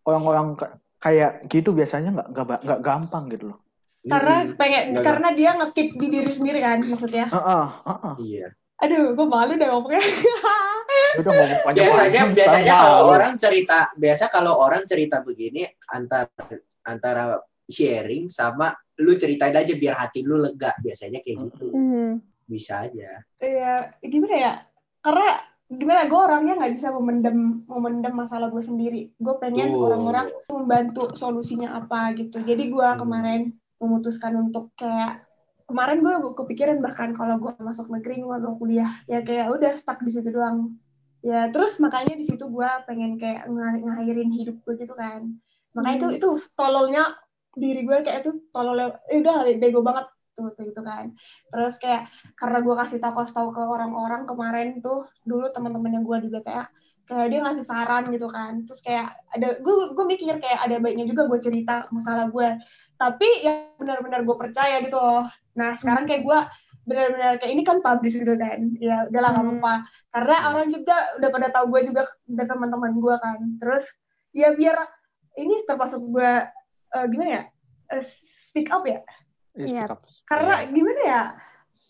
[0.01, 2.27] orang-orang ka- kayak gitu biasanya nggak
[2.61, 3.57] nggak gampang gitu loh.
[4.01, 4.57] Karena Hmm.
[4.57, 8.13] pengen Nggak, karena dia ngekip di diri sendiri kan maksudnya Heeh, heeh.
[8.19, 8.47] Iya.
[8.81, 10.01] aduh gue malu deh ngomongnya
[11.21, 16.33] udah ngomong panjang biasanya biasanya kalau orang cerita biasa kalau orang cerita begini antara
[16.81, 17.23] antara
[17.69, 22.25] sharing sama lu ceritain aja biar hati lu lega biasanya kayak gitu Hmm.
[22.43, 24.53] bisa aja ya gimana ya
[24.99, 25.29] karena
[25.69, 29.87] gimana gue orangnya nggak bisa memendam memendam masalah gue sendiri gue pengen Tuh.
[29.87, 32.97] orang-orang membantu solusinya apa gitu jadi gue Hmm.
[32.97, 33.41] kemarin
[33.81, 35.25] memutuskan untuk kayak
[35.65, 38.91] kemarin gue kepikiran bahkan kalau gue masuk negeri gue mau kuliah.
[39.07, 40.75] Ya kayak udah stuck di situ doang.
[41.21, 45.37] Ya terus makanya di situ gue pengen kayak ng- ngakhirin hidup gue gitu kan.
[45.75, 47.15] Makanya itu itu tololnya
[47.55, 48.79] diri gue kayak itu tolol
[49.11, 51.13] eh, udah bego banget tuh gitu kan.
[51.51, 56.05] Terus kayak karena gue kasih tahu kasih tahu ke orang-orang kemarin tuh dulu teman-teman yang
[56.07, 56.67] gue juga kayak
[57.07, 58.53] kayak dia ngasih saran gitu kan.
[58.67, 62.47] Terus kayak ada gue gue mikir kayak ada baiknya juga gue cerita masalah gue
[63.01, 65.25] tapi yang benar-benar gue percaya gitu loh.
[65.57, 66.39] Nah sekarang kayak gue
[66.81, 68.59] benar-benar kayak ini kan publish gitu kan.
[68.77, 69.57] Ya udahlah nggak Hmm.
[69.57, 69.73] apa-apa
[70.13, 73.37] karena orang juga udah pada tahu gue juga udah teman-teman gue kan.
[73.57, 73.85] Terus
[74.31, 74.77] ya biar
[75.35, 76.31] ini termasuk gue
[76.91, 77.43] eh, gimana ya?
[77.91, 78.03] Eh,
[78.47, 79.01] speak up ya?
[79.57, 80.01] Iya, speak up.
[80.29, 81.23] karena gimana ya?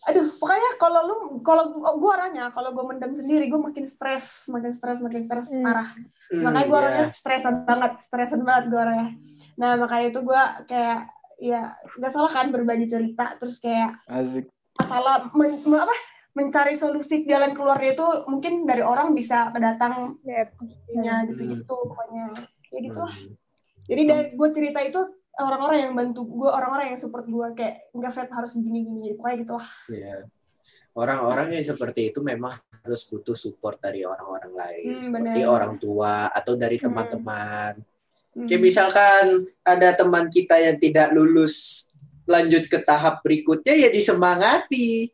[0.01, 4.73] Aduh pokoknya kalau lu kalau gue orangnya kalau gue mendam sendiri gue makin stres makin
[4.73, 5.61] stres makin stres Hmm.
[5.61, 5.93] parah.
[6.33, 6.81] Hmm, makanya gue iya.
[6.81, 9.09] orangnya stresan banget stresan banget gue orangnya
[9.55, 10.99] nah makanya itu gue kayak
[11.37, 11.61] ya
[11.97, 14.45] nggak salah kan berbagi cerita terus kayak Asik.
[14.77, 15.95] masalah men- me- apa
[16.31, 20.49] mencari solusi jalan keluarnya itu mungkin dari orang bisa kedatang Yep.
[20.95, 22.31] nya gitu-gitu pokoknya
[22.69, 23.35] ya gitu lah Hmm.
[23.83, 25.01] jadi dari gue cerita itu
[25.33, 29.53] orang-orang yang bantu gue orang-orang yang support gue kayak nggak Feb harus gini-gini pokoknya gitu
[29.55, 30.15] lah Iya.
[30.91, 36.27] Orang-orang yang seperti itu memang harus butuh support dari orang-orang lain, Hmm, seperti orang tua
[36.27, 36.91] atau dari Hmm.
[36.91, 37.73] teman-teman.
[37.79, 37.90] Hmm.
[38.33, 39.25] Kayak misalkan
[39.61, 41.83] ada teman kita yang tidak lulus
[42.23, 45.11] lanjut ke tahap berikutnya ya disemangati.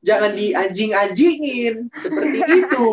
[0.00, 2.90] Jangan dianjing-anjingin seperti itu.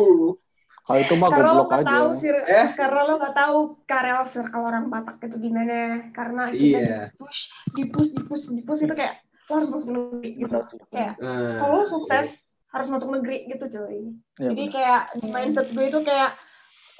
[0.79, 1.87] Kalau itu mah goblok aja.
[1.87, 2.67] tahu sih Eh?
[2.75, 6.99] karena lo nggak tahu karel circle orang Batak itu gimana karena kita Iya.
[7.09, 7.39] dipush
[7.71, 10.57] dipush dipush dipush itu kayak lo harus masuk negeri gitu
[10.89, 12.35] kayak Nah, kalau lo sukses
[12.67, 14.73] harus masuk negeri gitu cuy Iya, jadi benar.
[14.75, 16.31] kayak di mindset gue itu kayak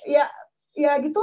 [0.06, 0.26] ya
[0.72, 1.20] ya gitu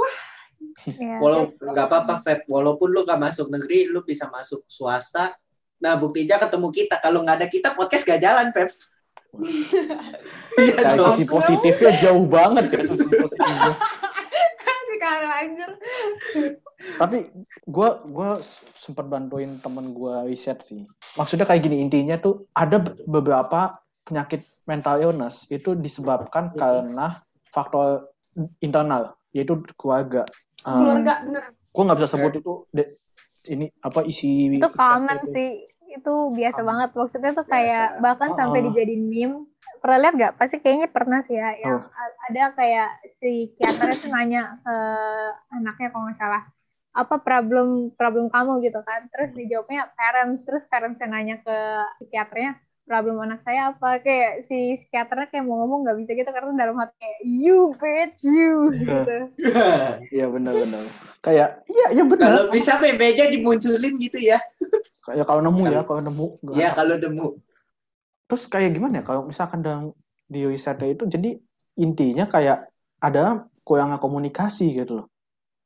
[0.87, 1.19] Ya.
[1.21, 5.35] walau nggak apa-apa Feb, walaupun lu nggak masuk negeri, lu bisa masuk swasta.
[5.81, 6.95] Nah buktinya ketemu kita.
[7.01, 8.69] Kalau nggak ada kita podcast gak jalan Feb.
[10.59, 11.15] Iya Dari dong.
[11.15, 13.73] sisi positifnya jauh banget ya sisi positifnya.
[16.97, 17.17] Tapi
[17.69, 18.41] gue gua
[18.75, 20.83] sempat bantuin temen gue riset sih.
[21.15, 27.21] Maksudnya kayak gini intinya tuh ada be- beberapa penyakit mental illness itu disebabkan karena
[27.53, 28.11] faktor
[28.59, 30.27] internal yaitu keluarga.
[30.61, 31.43] Um, keluarga bener.
[31.67, 32.93] Gue nggak bisa sebut itu de-
[33.47, 35.65] ini apa isi itu common sih.
[35.91, 36.69] Itu biasa Common.
[36.69, 36.89] banget.
[36.93, 37.99] Maksudnya tuh kayak Biasa.
[37.99, 38.65] bahkan sampai Oh.
[38.69, 39.37] dijadiin meme.
[39.77, 40.33] Pernah lihat nggak?
[40.37, 41.89] Pasti kayaknya pernah sih ya yang Oh.
[41.91, 44.75] a- ada kayak si psikiaternya tuh nanya ke
[45.51, 46.43] anaknya kalau nggak salah
[46.91, 48.61] apa problem problem kamu?
[48.61, 49.09] gitu kan.
[49.09, 50.43] Terus dijawabnya parents.
[50.43, 51.57] Terus parents yang nanya ke
[51.97, 52.51] psikiaternya
[52.91, 56.75] problem anak saya apa kayak si psikiaternya kayak mau ngomong nggak bisa gitu karena dalam
[56.75, 59.31] hati kayak you bitch you gitu
[60.19, 60.83] Iya benar-benar.
[61.23, 62.27] Kayak iya iya benar.
[62.27, 64.43] Kalau bisa meja dimunculin gitu ya.
[65.07, 66.27] Kayak kalau nemu ya kalau nemu.
[66.43, 67.27] nggak Ya kalau nemu.
[68.27, 69.95] terus kayak gimana ya kalau misalkan dalam
[70.27, 71.35] di risetnya itu jadi
[71.79, 72.71] intinya kayak
[73.03, 75.10] ada kurangnya komunikasi gitu loh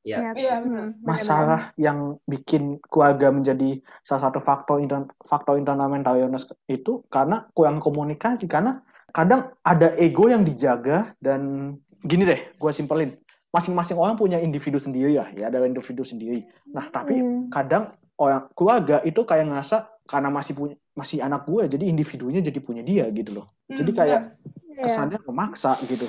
[0.05, 0.37] Ya.
[0.37, 0.93] Iya, benar.
[1.01, 7.49] Masalah yang bikin keluarga menjadi salah satu faktor inter- faktor internal mental illness itu karena
[7.57, 8.45] kurang komunikasi.
[8.45, 11.73] Karena kadang ada ego yang dijaga dan
[12.05, 13.17] gini deh gue simpelin.
[13.49, 15.49] Masing-masing orang punya individu sendiri ya ya.
[15.49, 16.45] Ada individu sendiri.
[16.69, 17.49] Nah tapi Hmm.
[17.49, 17.89] kadang
[18.21, 22.85] orang keluarga itu kayak ngerasa karena masih punya masih anak gue jadi individunya jadi punya
[22.85, 23.49] dia gitu loh.
[23.73, 24.21] Jadi Hmm, kayak
[24.69, 24.83] Iya.
[24.85, 26.05] kesannya memaksa gitu.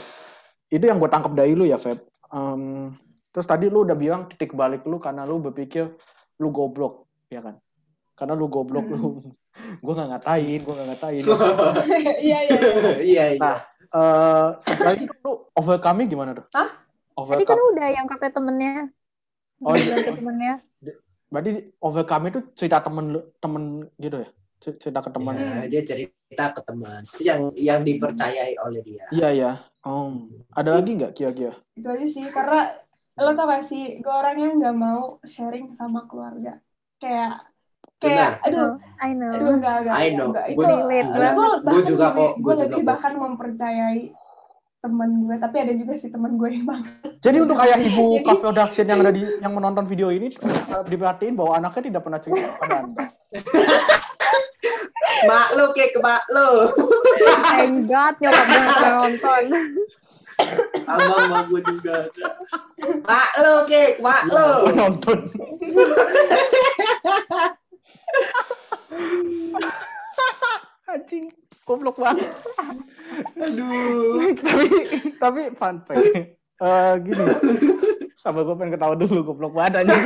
[0.69, 1.97] Itu yang gue tangkap dari lu ya Feb.
[2.29, 2.93] Em,
[3.37, 5.93] terus tadi lu udah bilang titik balik lu karena lu berpikir
[6.41, 7.61] lu goblok ya kan
[8.17, 9.21] karena lu goblok lu
[9.85, 11.23] gue nggak ngatain gue nggak ngatain
[12.27, 12.61] iya iya iya.
[13.05, 13.41] Iya iya.
[13.45, 16.75] Nah, Eh, setelah itu lu overcome gimana tuh Hah?
[17.15, 18.91] Tadi kan overcome udah yang kata temennya.
[19.63, 19.97] Oh, iya.
[20.05, 20.55] temennya.
[21.27, 24.29] berarti overcome itu cerita temen lu temen gitu ya
[24.63, 29.07] cerita ke teman Ya, dia cerita ke teman yang yang dipercayai oleh dia.
[29.11, 32.79] iya ya Om, ada lagi nggak kira-kira itu aja sih karena
[33.17, 36.61] lo tau gak sih gue orangnya nggak mau sharing sama keluarga
[36.97, 37.49] kayak
[37.97, 39.31] kayak aduh Oh, I know.
[39.31, 40.29] aduh enggak enggak I know.
[40.29, 40.47] enggak.
[40.47, 42.31] itu Gue juga, gue gue juga kok.
[42.31, 42.87] gue Gue juga lebih kok.
[42.87, 44.03] bahkan mempercayai
[44.79, 46.83] temen gue tapi ada juga sih temen gue yang bang
[47.19, 50.83] Jadi untuk ayah ibu Jadi- Cafe Production yang ada di yang menonton video ini eh,
[50.85, 53.05] diperhatiin bahwa anaknya tidak pernah cerita kepada anda.
[55.27, 56.69] Mak lo kayak ke mak lo.
[57.49, 59.45] Thank God nyokap gue nonton.
[60.87, 61.97] Sama sama gue juga.
[63.07, 64.69] Mak lo, kek, mak lo.
[64.71, 65.19] Nonton.
[70.87, 71.27] Anjing,
[71.67, 72.31] goblok banget.
[73.41, 74.33] Aduh.
[74.39, 74.67] tapi
[75.17, 76.05] tapi fun fact.
[76.57, 77.25] Eh gini.
[78.17, 80.05] Sama gue pengen ketawa dulu goblok banget anjing.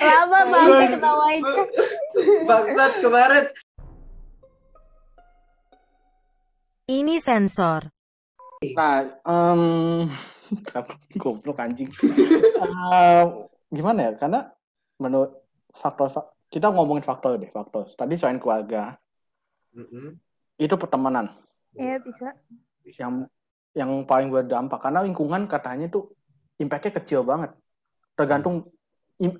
[0.00, 1.42] Lama banget ketawain.
[2.48, 3.44] Bangsat kemarin.
[6.90, 7.86] Ini sensor.
[8.74, 9.62] Nah, em
[11.22, 11.86] goblok anjing.
[11.86, 13.24] Eh,
[13.70, 14.12] gimana ya?
[14.18, 14.50] Karena
[14.98, 17.86] menurut faktor fak- kita ngomongin faktor deh, faktor.
[17.86, 18.98] Tadi selain keluarga,
[19.70, 20.18] Mm-mm.
[20.58, 21.30] itu pertemanan
[21.78, 22.34] Iya bisa.
[22.98, 23.30] yang
[23.70, 26.10] yang paling berdampak karena lingkungan katanya tuh
[26.58, 27.54] impactnya kecil banget.
[28.18, 28.66] Tergantung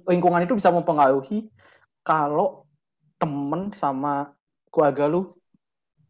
[0.06, 1.50] lingkungan itu bisa mempengaruhi
[2.06, 2.62] kalau
[3.18, 4.38] temen sama
[4.70, 5.34] keluarga lu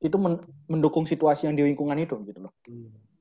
[0.01, 2.53] itu men- mendukung situasi yang di lingkungan itu gitu loh.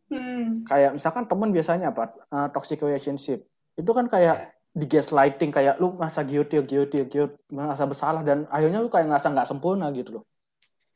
[0.10, 0.66] Hmm.
[0.66, 3.46] kayak misalkan temen biasanya apa uh, toxic relationship
[3.78, 8.82] itu kan kayak di gaslighting kayak lu masa guilty guilty guilty merasa bersalah dan akhirnya
[8.82, 10.26] lu kayak ngerasa nggak sempurna gitu loh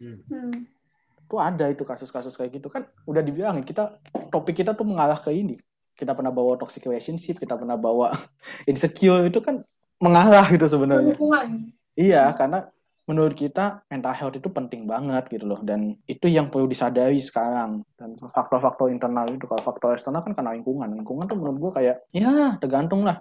[0.04, 0.67] Hmm.
[1.15, 4.02] itu ada itu kasus-kasus kayak gitu kan udah dibilangin kita
[4.34, 5.56] topik kita tuh mengarah ke ini
[5.96, 8.12] kita pernah bawa toxic relationship kita pernah bawa
[8.72, 9.63] insecure itu kan
[10.04, 11.72] mengarah gitu sebenarnya Hubungan.
[11.93, 12.67] Iya, karena
[13.04, 15.60] menurut kita mental health itu penting banget gitu loh.
[15.60, 17.84] Dan itu yang perlu disadari sekarang.
[18.00, 20.88] Dan faktor-faktor internal itu kalau faktor eksternal kan karena lingkungan.
[20.96, 23.20] Lingkungan tuh menurut gue kayak ya tergantung lah.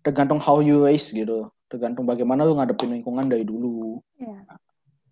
[0.00, 1.52] Tergantung how you raise gitu.
[1.68, 4.00] Tergantung bagaimana lu ngadepin lingkungan dari dulu.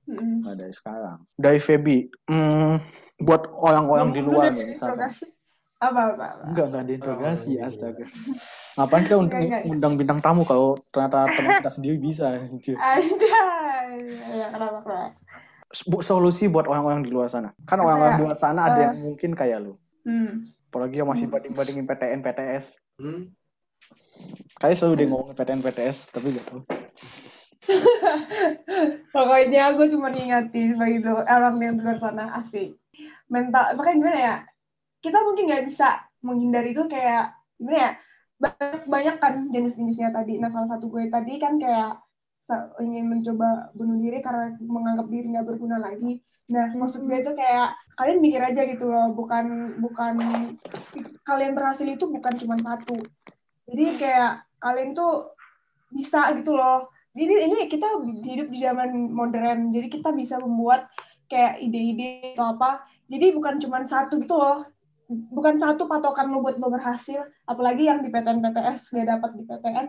[0.09, 0.40] Hmm.
[0.40, 1.21] nggak dari sekarang.
[1.37, 2.81] Dari Feby hmm,
[3.21, 5.29] buat orang-orang di luar nih Interogasi.
[5.78, 6.42] Apa, apa, apa.
[6.44, 7.70] enggak enggak diinterogasi Oh, iya.
[7.70, 8.04] astaga
[8.74, 9.62] ngapain kita undang, Enggak, enggak.
[9.70, 12.30] undang bintang tamu kalau ternyata teman kita sendiri bisa.
[12.30, 13.42] Ada.
[14.30, 15.14] Ya, kenapa, kenapa?
[15.84, 17.50] Bu- solusi buat orang-orang di luar sana.
[17.62, 19.74] Kan orang-orang di luar sana ada eh, yang mungkin kayak lu.
[20.02, 20.46] Hmm.
[20.66, 22.64] Apalagi yang masih banding-bandingin PTN, PTS.
[22.96, 23.34] Hmm.
[24.56, 26.60] Kayak selalu dia ngomongin PTN, PTS, tapi gak tahu.
[29.10, 32.78] Pokoknya gue cuma ngingetin bagi lu- orang yang di luar sana asik.
[33.26, 34.36] Mental, makanya gimana ya?
[34.98, 37.92] Kita mungkin nggak bisa menghindari itu kayak gimana ya?
[38.38, 40.38] Banyak, banyak kan jenis-jenisnya tadi.
[40.38, 41.98] Nah salah satu gue tadi kan kayak
[42.80, 46.22] ingin mencoba bunuh diri karena menganggap diri nggak berguna lagi.
[46.48, 50.14] Nah maksud gue itu kayak kalian mikir aja gitu loh, bukan bukan
[51.26, 52.96] kalian berhasil itu bukan cuma satu.
[53.68, 55.34] Jadi kayak kalian tuh
[55.92, 60.87] bisa gitu loh jadi ini kita hidup di zaman modern jadi kita bisa membuat
[61.28, 64.68] kayak ide-ide atau apa jadi bukan cuma satu gitu loh
[65.09, 69.42] bukan satu patokan lo buat lo berhasil apalagi yang di PTN PTS gak dapat di
[69.49, 69.87] PTN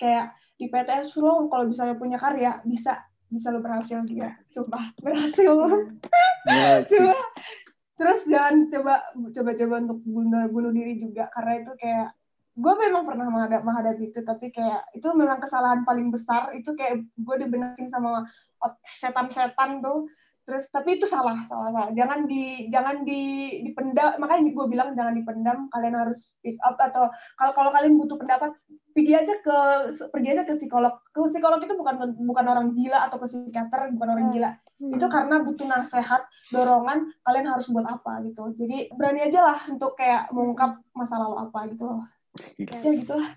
[0.00, 4.38] kayak di PTS lo kalau misalnya punya karya bisa bisa lo berhasil juga.
[4.50, 5.52] Sumpah berhasil.
[6.44, 7.16] Ya, coba
[7.96, 9.00] terus jangan coba
[9.32, 12.12] coba-coba untuk bunuh bunuh diri juga karena itu kayak
[12.52, 16.52] gue memang pernah menghadap menghadapi itu tapi kayak itu memang kesalahan paling besar.
[16.52, 18.28] Itu kayak gue dibenerin sama
[19.00, 20.04] setan-setan tuh
[20.44, 21.90] terus tapi itu salah salah salah.
[21.96, 23.22] Jangan di jangan di
[23.64, 24.16] dipendam.
[24.20, 25.58] Makanya gue bilang jangan dipendam.
[25.72, 27.08] Kalian harus speak up atau
[27.40, 28.52] kalau kalau kalian butuh pendapat
[28.94, 29.58] pergi aja ke
[30.12, 30.94] pergi aja ke psikolog.
[31.10, 34.52] Ke psikolog itu bukan bukan orang gila atau ke psikiater bukan orang gila.
[34.74, 34.90] Hmm.
[34.90, 38.58] itu karena butuh nasihat dorongan kalian harus buat apa gitu.
[38.58, 41.86] Jadi berani aja lah untuk kayak mengungkap masa lalu apa gitu.
[41.86, 42.04] Loh
[42.58, 43.30] ya gitulah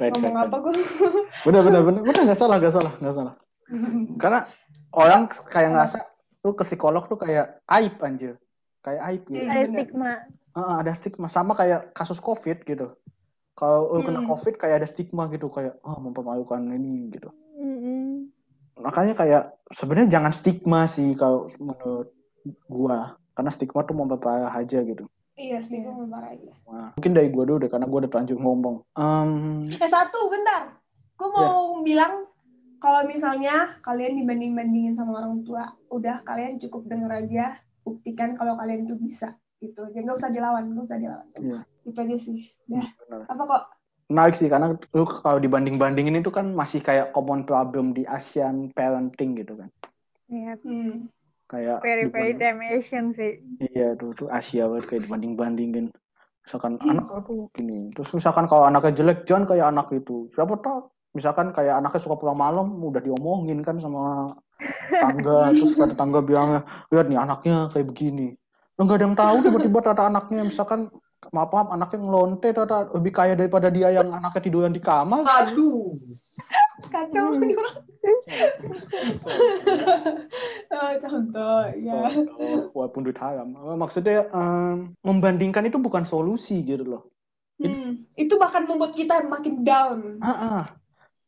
[0.00, 0.74] ngomong apa gue
[1.46, 2.00] Bener, bener, bener.
[2.02, 3.34] Bener, gak salah, gak salah, gak salah.
[4.16, 4.48] Karena
[4.96, 5.98] orang kayak ngerasa
[6.40, 8.34] tuh ke psikolog tuh kayak aib anjir.
[8.80, 9.44] Kayak aib gitu.
[9.44, 9.52] Iya.
[9.52, 10.12] Ada stigma.
[10.50, 11.26] Heeh, ada stigma.
[11.28, 12.96] Sama kayak kasus COVID gitu.
[13.54, 14.30] Kalau lu kena Hmm.
[14.32, 15.52] COVID kayak ada stigma gitu.
[15.52, 17.28] Kayak, oh mempermalukan ini gitu.
[17.60, 18.32] Mm-mm.
[18.80, 22.08] makanya kayak sebenarnya jangan stigma sih kalau menurut
[22.64, 25.04] gua karena stigma tuh memperparah aja gitu
[25.36, 28.40] iya sih gue parah aja Wah, mungkin dari gua dulu deh karena gua udah terlanjur
[28.40, 29.30] ngomong Em,
[29.76, 30.72] eh satu bentar
[31.20, 32.29] gue mau bilang
[32.80, 37.44] kalau misalnya kalian dibanding bandingin sama orang tua udah kalian cukup denger aja
[37.80, 41.58] buktikan kalau kalian tuh bisa gitu jadi nggak usah dilawan nggak usah dilawan Iya.
[41.84, 42.88] itu aja sih benar.
[43.28, 43.62] apa kok
[44.08, 48.72] menarik sih karena lu kalau dibanding bandingin itu kan masih kayak common problem di Asian
[48.72, 49.68] parenting gitu kan
[50.26, 50.56] Iya.
[50.58, 51.12] hmm.
[51.46, 53.42] kayak Very very damnation sih.
[53.70, 55.86] iya tuh tuh Asia banget kayak dibanding bandingin
[56.40, 60.88] misalkan anak tuh gini terus misalkan kalau anaknya jelek jangan kayak anak itu siapa tahu
[61.10, 64.34] misalkan kayak anaknya suka pulang malam udah diomongin kan sama
[64.90, 68.36] tangga terus kata tangga bilang lihat nih anaknya kayak begini
[68.78, 70.88] Lah, nggak ada yang tahu tiba-tiba tata anaknya misalkan
[71.36, 75.92] maaf maaf anaknya ngelonte tata lebih kaya daripada dia yang anaknya tiduran di kamar Aduh.
[76.88, 77.52] kacau Hmm.
[80.70, 82.00] Oh, contoh, ya.
[82.08, 83.52] Contoh, walaupun duit haram.
[83.52, 87.02] Eh, Maksudnya em, membandingkan itu bukan solusi gitu loh.
[87.60, 90.16] Hmm, itu bahkan membuat kita makin down.
[90.24, 90.62] Ah, ah.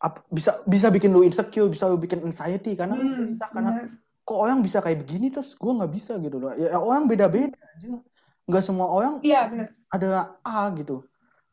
[0.06, 3.90] Ap- bisa bisa bikin lu insecure, bisa lu bikin anxiety karena Hmm, bisa karena benar.
[4.26, 6.50] kok orang bisa kayak begini terus gue nggak bisa gitu loh.
[6.58, 7.88] Ya orang beda-beda aja.
[8.48, 9.40] Nggak semua orang Iya,
[9.94, 10.08] ada
[10.46, 10.92] A gitu.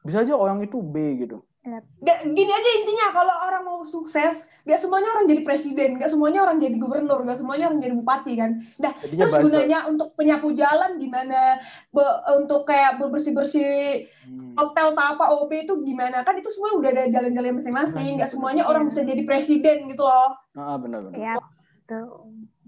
[0.06, 1.36] Bisa aja orang itu B gitu.
[1.60, 4.32] Gak, gini aja intinya kalau orang mau sukses,
[4.64, 8.34] gak semuanya orang jadi presiden, gak semuanya orang jadi gubernur, gak semuanya orang jadi bupati
[8.40, 8.64] kan.
[8.80, 9.44] Nah, Jadinya terus buzzer.
[9.68, 11.60] gunanya untuk penyapu jalan gimana,
[11.92, 14.56] Be- untuk kayak bersih bersih Hmm.
[14.56, 18.64] hotel apa OP itu gimana kan itu semua udah ada jalan-jalan masing-masing, Nah, gak semuanya
[18.64, 20.40] orang bisa jadi presiden gitu loh.
[20.56, 21.20] Ah, benar benar.
[21.20, 21.36] Ya.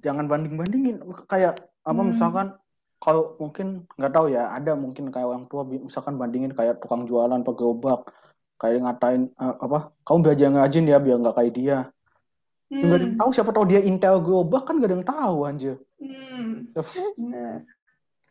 [0.04, 1.00] Jangan banding-bandingin
[1.32, 1.56] kayak
[1.88, 2.12] apa Hmm.
[2.12, 2.48] misalkan
[3.02, 7.42] kalau mungkin nggak tahu ya ada mungkin kayak orang tua misalkan bandingin kayak tukang jualan
[7.42, 8.06] pegerobak
[8.62, 11.78] kayak ngatain eh, apa kamu belajar ngajin ya biar nggak kayak dia
[12.70, 13.20] nggak ada yang Hmm.
[13.20, 16.72] tahu siapa tahu dia intel gerobak kan gak ada yang tahu anjir Hmm.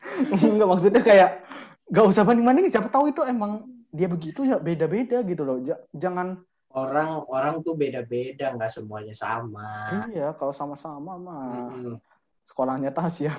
[0.57, 1.45] Nggak maksudnya kayak
[1.91, 5.59] gak usah banding bandingin siapa tahu itu emang dia begitu ya beda beda gitu loh
[5.61, 10.07] Ja- jangan Orang orang tuh beda-beda, nggak semuanya sama.
[10.07, 11.99] iya kalau sama-sama mah Mm-mm.
[12.47, 13.35] sekolahnya Tasya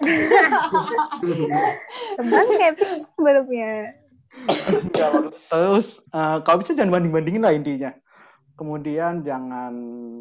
[2.16, 3.99] Teman Kevin sebelumnya.
[4.92, 5.08] Ya,
[5.48, 7.90] terus eh, kalau bisa jangan banding bandingin lah intinya.
[8.54, 9.72] Kemudian jangan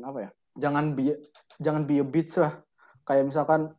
[0.02, 1.16] apa ya jangan be
[1.58, 2.60] jangan be a bitch lah.
[3.04, 3.72] Kayak misalkan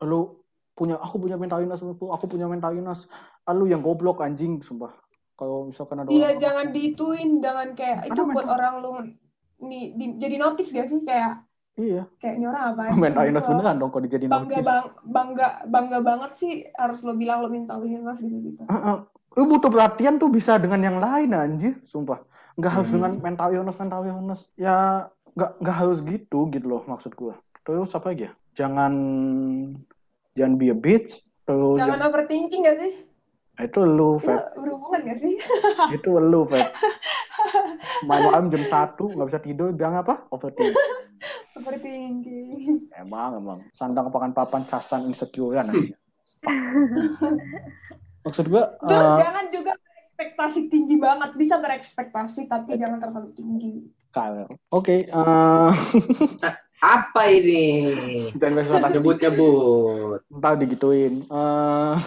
[0.00, 3.06] lu punya aku punya mental illness aku punya mental illness.
[3.42, 4.90] Ah, lu yang goblok anjing sumpah.
[5.32, 8.90] Kalau misalkan ada Iya, orang- jangan diituin, jangan kayak itu buat mental- orang lu
[9.62, 11.00] nih di- jadi notice gak sih?
[11.02, 11.42] Kayak
[11.74, 12.02] iya.
[12.18, 12.82] kayak ini orang apa?
[13.02, 14.66] Mental illness beneran dong kalau dijadiin bangga notice.
[14.66, 18.62] bang, bangga bangga banget sih harus lo bilang lo mental illness gitu gitu.
[19.32, 22.20] Lu butuh perhatian tuh bisa dengan yang lain anjir sumpah.
[22.54, 22.96] Nggak harus Hmm.
[23.00, 24.40] dengan mental illness mental illness.
[24.54, 27.40] Ya nggak nggak harus gitu gitu loh maksud gua.
[27.62, 28.32] Terus apa lagi ya?
[28.52, 28.92] Jangan
[30.32, 32.92] jangan be a bitch terus jangan jangan, overthinking gak sih?
[33.68, 34.56] Itu lu Feb.
[34.56, 35.34] berhubungan gak sih?
[35.90, 36.72] Itu lu Feb.
[38.04, 40.24] Malam jam satu nggak bisa tidur bilang apa?
[40.28, 40.76] Overthinking.
[41.58, 42.88] Overthinking.
[42.92, 43.58] Emang emang.
[43.70, 45.68] Sandang pakan papan casan insecurean
[48.22, 51.30] maksud gua terus eh, jangan juga berekspektasi tinggi banget.
[51.34, 53.72] Bisa berekspektasi tapi jangan terlalu tinggi.
[54.12, 55.70] Kalau oke eh,
[56.82, 57.64] Apa ini?
[58.34, 60.18] jangan berekspektasi Nyebut-nyebut.
[60.30, 61.26] ntar digituin.
[61.26, 61.96] Eh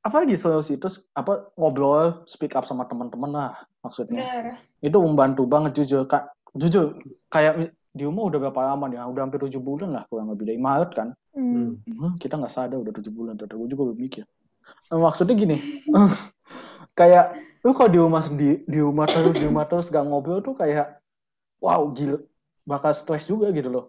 [0.00, 3.52] apa lagi solusi terus apa ngobrol speak up sama teman-teman lah
[3.84, 4.24] maksudnya.
[4.24, 4.46] Bener
[4.80, 6.08] itu membantu banget jujur.
[6.08, 6.96] Kak jujur
[7.28, 8.98] kayak di rumah udah berapa lama nih?
[9.04, 10.48] Udah hampir tujuh bulan lah kurang lebih.
[10.48, 11.08] Dari Maret kan?
[11.36, 11.78] Hmm.
[12.00, 14.39] Hah, kita nggak sadar udah tujuh bulan ternyata gue juga Eh,
[14.90, 15.58] maksudnya gini
[16.98, 20.54] kayak lu kalau di rumah sendiri di rumah terus di rumah terus gak ngobrol tuh
[20.54, 20.98] kayak
[21.60, 22.18] wow gila
[22.64, 23.84] bakal stres juga gitu loh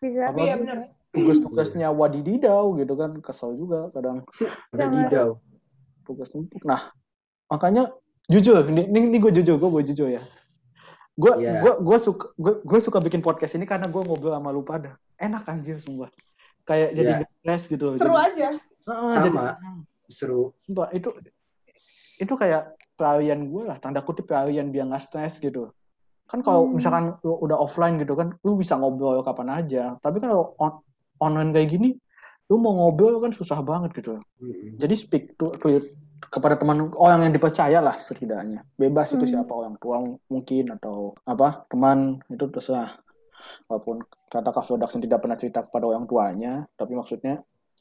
[0.00, 0.32] Bisa.
[0.32, 0.38] Apa?
[0.40, 4.22] iya bener tugas-tugasnya wadididau gitu kan kesel juga kadang
[4.72, 4.94] Udah Jangan.
[5.06, 5.30] didau.
[6.00, 6.62] tugas numpuk.
[6.62, 6.90] Nah,
[7.46, 7.90] makanya
[8.26, 10.22] jujur, ini, ini, gue jujur, gue gue jujur ya.
[11.14, 11.62] Gue Iya.
[11.62, 14.98] gue gue suka gue, gue suka bikin podcast ini karena gue ngobrol sama lu pada.
[15.18, 16.10] Enak anjir semua.
[16.66, 17.18] Kayak jadi Iya.
[17.22, 17.94] nggak stres gitu loh.
[17.94, 18.48] seru Jadi, aja
[18.80, 19.22] Heeh, Sama.
[19.22, 19.38] jadi-
[20.10, 20.52] Seru.
[20.66, 21.08] sumpah, itu
[22.20, 25.72] itu kayak pelarian gue lah, tanda kutip pelarian biar nggak stres gitu.
[26.28, 26.76] Kan kalau Hmm.
[26.76, 29.96] misalkan lu udah offline gitu kan, lu bisa ngobrol kapan aja.
[30.02, 30.84] Tapi kan kalau on-
[31.18, 31.96] online kayak gini,
[32.52, 34.20] lu mau ngobrol kan susah banget gitu.
[34.42, 34.76] Mm-mm.
[34.76, 35.80] Jadi speak to, to
[36.28, 38.62] kepada teman orang yang dipercaya lah setidaknya.
[38.76, 39.40] Bebas itu Hmm.
[39.40, 43.00] siapa orang tua mungkin atau apa teman itu terserah.
[43.66, 47.40] Walaupun kata Kak Production tidak pernah cerita kepada orang tuanya, tapi maksudnya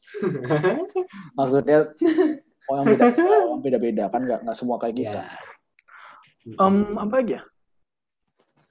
[1.37, 1.89] maksudnya
[2.69, 3.05] orang beda
[3.49, 5.17] orang beda-beda kan nggak nggak semua kayak gitu.
[5.17, 5.25] Ya.
[6.57, 7.41] Em, apa lagi ya?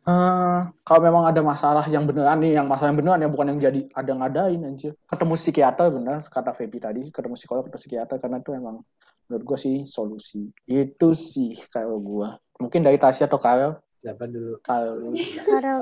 [0.08, 3.60] Eh, kalau memang ada masalah yang beneran nih, yang masalah yang beneran ya bukan yang
[3.60, 4.96] jadi ada ngadain anjir.
[5.04, 8.80] Ketemu psikiater bener kata Feby tadi, ketemu psikolog atau psikiater karena itu emang
[9.28, 10.48] menurut gue sih solusi.
[10.64, 12.28] Itu sih kalau gue.
[12.56, 14.56] Mungkin dari Tasya atau Karel, Siapa dulu?
[14.62, 14.96] Karel.
[15.44, 15.78] Karel,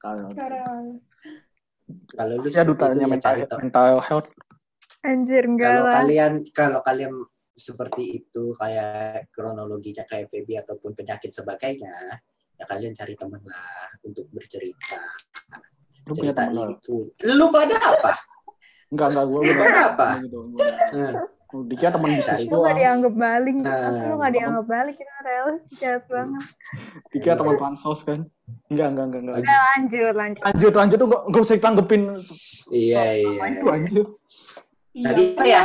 [0.00, 0.28] Karel.
[0.32, 0.84] Karel.
[2.14, 4.30] Kalau lu itu ya mental, mental health.
[5.02, 5.94] Anjir, enggak Kalau lah.
[5.98, 7.12] kalian kalau kalian
[7.52, 11.92] seperti itu kayak kronologinya kayak Feby ataupun penyakit sebagainya,
[12.54, 13.66] ya kalian cari teman lah
[14.00, 15.02] untuk bercerita.
[16.02, 17.10] Lu Cerita itu.
[17.28, 18.12] Lu pada apa?
[18.88, 19.24] Enggak, enggak.
[19.26, 20.06] Gue Lu pada apa?
[20.20, 20.38] Gitu.
[20.48, 20.78] Gua-
[21.52, 21.66] Hmm.
[21.68, 22.48] Dikira teman bisnis Cari.
[22.48, 23.54] Lu gak dianggap balik.
[23.60, 25.48] Nah, Lu gak dianggap balik, kita Rel.
[25.76, 26.44] Jahat banget.
[27.12, 28.24] Dikira teman pansos kan.
[28.66, 29.20] Enggak, enggak, enggak.
[29.20, 29.36] enggak.
[29.44, 30.42] Udah lanjut, lanjut.
[30.42, 32.02] Lanjut, lanjut tuh nggak nggak usah ditanggepin
[32.72, 33.44] Iya iya.
[33.52, 34.06] itu anjir.
[34.92, 35.04] Iya.
[35.08, 35.64] Tadi apa ya?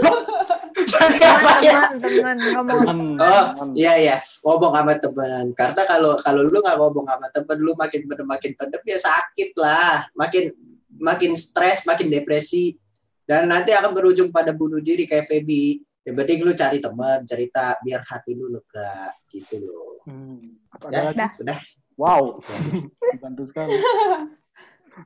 [0.96, 1.80] Tadi apa ya?
[2.00, 3.44] teman-teman ngomong Oh,
[3.76, 5.44] iya iya, ngomong sama teman.
[5.52, 9.50] Karena kalau kalau lu nggak ngomong sama teman, lu makin pendem makin pendem ya sakit
[9.60, 10.56] lah, makin
[10.96, 12.80] makin stres, makin depresi,
[13.28, 15.84] dan nanti akan berujung pada bunuh diri kayak Feby.
[16.04, 20.00] Yang penting lu cari teman, cerita biar hati lu lega gitu loh.
[20.04, 20.60] Hmm.
[20.92, 21.60] Ya, sudah.
[21.94, 22.40] Wow,
[23.22, 23.76] bantu sekali.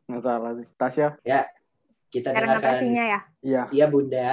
[0.06, 0.66] Nggak salah sih.
[0.78, 1.18] Tasya,
[2.09, 2.68] Kita karena dengarkan.
[2.72, 3.62] pastinya ya iya.
[3.68, 4.28] Iya bunda,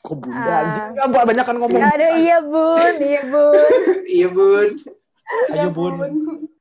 [0.00, 0.60] Kok bunda Ah.
[0.62, 0.84] anjing?
[0.90, 1.82] Nggak, Mbak, banyak kan ngomong.
[1.82, 3.64] ada iya bun iya bun
[4.16, 4.68] iya bun,
[5.50, 5.92] Ayo, Bun.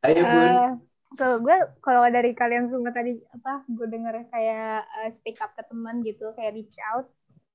[0.02, 0.50] ayo bun.
[0.50, 0.72] Eh,
[1.14, 5.62] kalau gue kalau dari kalian semua tadi apa gue denger kayak eh, speak up ke
[5.62, 7.06] teman gitu kayak reach out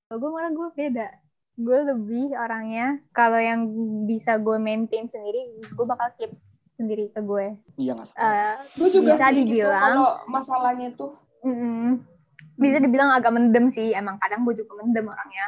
[0.05, 1.09] kalau gue malah gue beda
[1.57, 3.67] gue lebih orangnya kalau yang
[4.05, 6.31] bisa gue maintain sendiri gue bakal keep
[6.73, 8.23] sendiri ke gue Iya nggak salah.
[8.23, 9.83] Eh, Gue juga Bisa sih gitu dibilang.
[9.83, 11.13] kalau masalahnya tuh
[11.43, 11.99] mm-mm.
[12.59, 15.47] Bisa dibilang agak mendem sih emang kadang gue juga mendem orangnya.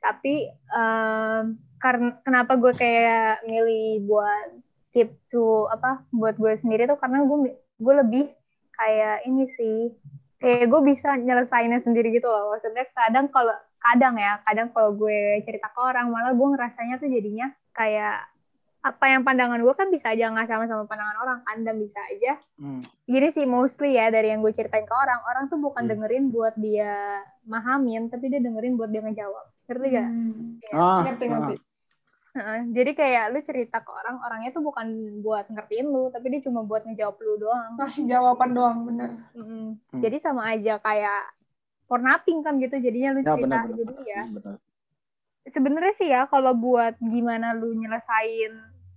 [0.00, 1.44] Tapi em,
[1.76, 4.48] karena kenapa gue kayak milih buat
[4.96, 8.24] keep to apa buat gue sendiri tuh karena gue gue lebih
[8.72, 9.92] kayak ini sih
[10.40, 12.56] kayak gue bisa nyelesainnya sendiri gitu loh.
[12.56, 17.06] Maksudnya kadang kalau kadang ya kadang kalau gue cerita ke orang malah gue ngerasanya tuh
[17.12, 18.24] jadinya kayak
[18.86, 22.38] apa yang pandangan gue kan bisa aja nggak sama-sama pandangan orang kan dan bisa aja
[22.54, 22.86] Hmm.
[23.04, 25.90] gini sih mostly ya dari yang gue ceritain ke orang orang tuh bukan Hmm.
[25.92, 30.06] dengerin buat dia mahamin tapi dia dengerin buat dia ngejawab ngerti gak?
[30.06, 30.62] Hmm.
[30.70, 31.30] Ah, Ngerti, ah.
[31.32, 31.54] ngerti.
[32.32, 34.86] Heeh, jadi kayak lu cerita ke orang orangnya tuh bukan
[35.18, 39.10] buat ngertiin lu tapi dia cuma buat ngejawab lu doang Ngasih jawaban doang, bener.
[39.32, 39.66] Mm-mm.
[39.90, 39.98] Hmm.
[39.98, 41.32] jadi sama aja kayak
[41.84, 43.74] for nothing kan gitu jadinya lu Ya cerita benar benar.
[43.74, 44.22] jadi benar ya
[45.46, 48.52] sebenarnya sih ya kalau buat gimana lu nyelesain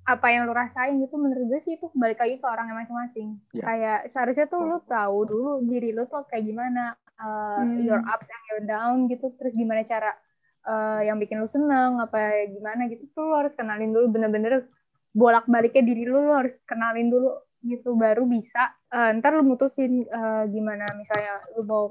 [0.09, 3.63] apa yang lu rasain gitu menurut gue sih itu balik lagi ke orangnya masing-masing Ya.
[3.63, 7.77] kayak seharusnya tuh lu tahu dulu diri lu tuh kayak gimana uh, Hmm.
[7.77, 10.17] your ups and your down gitu terus gimana cara
[10.65, 14.65] uh, yang bikin lu seneng apa gimana gitu tuh lu harus kenalin dulu bener-bener
[15.13, 17.29] bolak-baliknya diri lu lu harus kenalin dulu
[17.59, 21.83] gitu baru bisa uh, ntar lu mutusin uh, gimana misalnya lu mau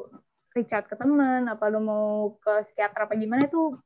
[0.56, 3.76] reach out ke teman apa lu mau ke psikiater apa gimana itu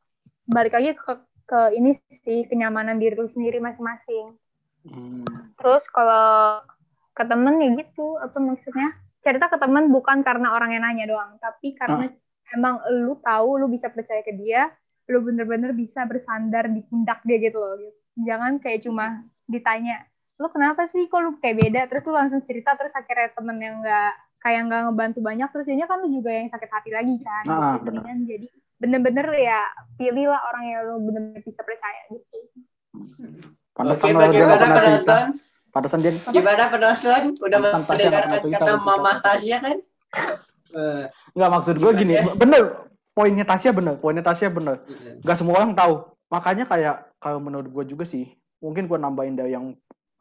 [0.46, 1.12] balik lagi ke
[1.44, 4.34] ke ini sih kenyamanan diri lu sendiri masing-masing
[4.82, 5.22] Hmm.
[5.54, 6.58] terus kalau
[7.14, 8.90] ke temen ya gitu apa maksudnya
[9.22, 12.10] cerita ke temen bukan karena orang yang nanya doang tapi karena
[12.50, 14.74] emang lu tahu lu bisa percaya ke dia
[15.06, 17.94] lu bener-bener bisa bersandar di pundak dia gitu loh gitu.
[18.26, 20.02] jangan kayak cuma ditanya
[20.42, 23.78] lu kenapa sih kok lu kayak beda terus lu langsung cerita terus akhirnya temen yang
[23.86, 24.12] nggak
[24.42, 27.78] kayak nggak ngebantu banyak terus jadinya kan lu juga yang sakit hati lagi kan Ah,
[27.78, 28.02] gitu.
[28.26, 28.46] jadi
[28.82, 29.62] bener-bener ya
[29.94, 32.50] pilihlah orang yang lu bener-bener bisa percaya gitu
[33.72, 35.16] Pantesan Oke, kalau dia nggak bagaimana pernah cerita.
[35.16, 35.26] penonton?
[35.72, 37.22] Pantesan dia Gimana penonton?
[37.40, 38.72] Udah mendengarkan kata gitu.
[38.84, 39.78] Mama Tasya kan?
[40.72, 42.14] Eh, nggak maksud gue gini.
[42.36, 42.62] Bener.
[43.12, 43.96] Poinnya Tasya bener.
[43.96, 44.84] Poinnya Tasya bener.
[44.88, 45.24] gitu.
[45.24, 46.04] Gak semua orang tahu.
[46.32, 48.28] Makanya kayak kalau menurut gue juga sih.
[48.60, 49.72] Mungkin gue nambahin dari yang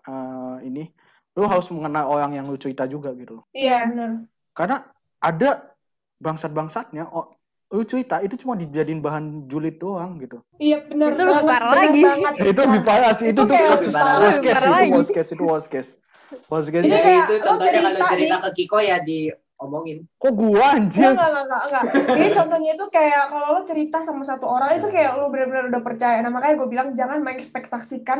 [0.07, 0.88] eh, ini.
[1.36, 3.45] Lu harus mengenal orang yang lu cerita juga gitu loh.
[3.55, 4.28] Iya, bener.
[4.55, 4.84] Karena
[5.20, 5.76] ada
[6.20, 7.07] bangsat-bangsatnya.
[7.12, 7.32] Oh,
[7.72, 10.44] lu cerita itu cuma dijadiin bahan julid doang gitu.
[10.58, 11.48] Iya, bener Itu lebih banget.
[11.48, 12.02] parah lagi.
[12.04, 12.34] banget.
[12.52, 13.26] itu lebih parah sih.
[13.32, 15.92] Itu, Itu tuh kasus worst case itu worst case itu worst case.
[16.48, 16.84] Worst case.
[16.84, 18.44] Ini Ya kayak itu contohnya kalau cerita nih.
[18.44, 19.98] ke Kiko ya diomongin.
[20.16, 21.12] Kok gua anjir?
[21.12, 21.84] Enggak, enggak, enggak, enggak.
[22.12, 25.82] Jadi contohnya itu kayak kalau lo cerita sama satu orang itu kayak lo benar-benar udah
[25.82, 26.18] percaya.
[26.20, 28.20] Nah makanya gue bilang jangan mengekspektasikan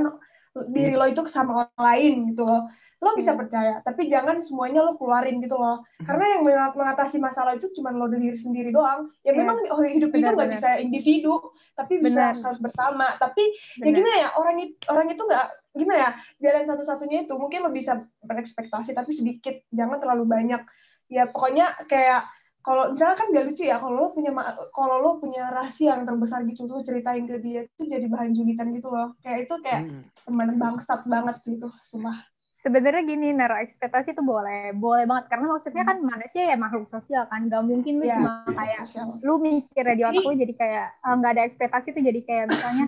[0.68, 2.68] diri lo itu sama orang lain gitu loh.
[3.02, 5.82] Lo bisa percaya, tapi jangan semuanya lo keluarin gitu loh.
[5.99, 9.10] Karena yang mengat- mengatasi masalah itu cuma lo diri sendiri doang.
[9.26, 9.41] Ya Iya.
[9.41, 10.58] memang oh, hidup itu Benar, nggak benar.
[10.62, 11.34] bisa individu,
[11.74, 12.26] tapi bisa Benar.
[12.30, 13.18] harus, harus bersama.
[13.18, 13.41] Tapi
[13.82, 13.95] ya Benar.
[13.97, 17.93] gimana ya orang itu orang itu nggak gimana ya jalan satu-satunya itu mungkin lo bisa
[18.22, 20.62] berekspektasi tapi sedikit jangan terlalu banyak
[21.08, 22.28] ya pokoknya kayak
[22.62, 24.30] kalau misalnya kan gak lucu ya kalau lo punya
[24.70, 28.70] kalau lo punya rahasia yang terbesar gitu tuh ceritain ke dia itu jadi bahan julitan
[28.70, 30.04] gitu loh kayak itu kayak Mm.
[30.28, 32.20] teman bangsat banget gitu sumpah
[32.62, 37.26] sebenarnya gini naruh ekspektasi itu boleh boleh banget karena maksudnya kan manusia ya makhluk sosial
[37.26, 38.16] kan gak mungkin lu Iya.
[38.16, 39.05] cuma kayak Sosial.
[39.20, 42.86] lu mikirnya di otak lu jadi kayak ah, nggak ada ekspektasi tuh jadi kayak misalnya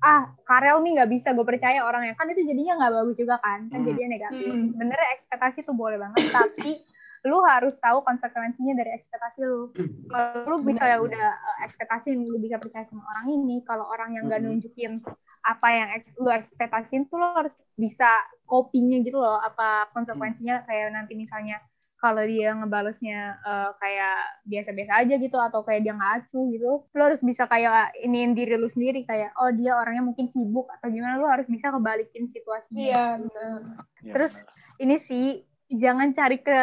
[0.00, 3.68] ah Karel nih nggak bisa gue percaya orangnya kan itu jadinya nggak bagus juga kan
[3.68, 3.86] kan Hmm.
[3.86, 4.68] jadinya negatif Hmm.
[4.70, 6.72] sebenarnya ekspektasi tuh boleh banget tapi
[7.20, 9.68] lu harus tahu konsekuensinya dari ekspektasi lu
[10.08, 14.24] kalau lu misalnya udah eh, ekspektasi lu bisa percaya sama orang ini kalau orang yang
[14.24, 14.56] nggak Hmm.
[14.56, 15.04] nunjukin
[15.50, 15.88] apa yang
[16.22, 18.06] lu ekspektasiin tuh lo harus bisa
[18.46, 19.42] copingnya gitu loh.
[19.42, 21.58] Apa konsekuensinya kayak nanti misalnya
[22.00, 24.16] kalau dia ngebalesnya eh, kayak
[24.48, 28.56] biasa-biasa aja gitu atau kayak dia nggak acuh gitu lo harus bisa kayak iniin diri
[28.56, 32.80] lu sendiri kayak oh dia orangnya mungkin sibuk atau gimana lo harus bisa kebalikin situasinya.
[32.80, 33.58] Iya benar
[34.00, 34.80] Ya, Terus benar.
[34.80, 35.26] ini sih
[35.68, 36.60] jangan cari ke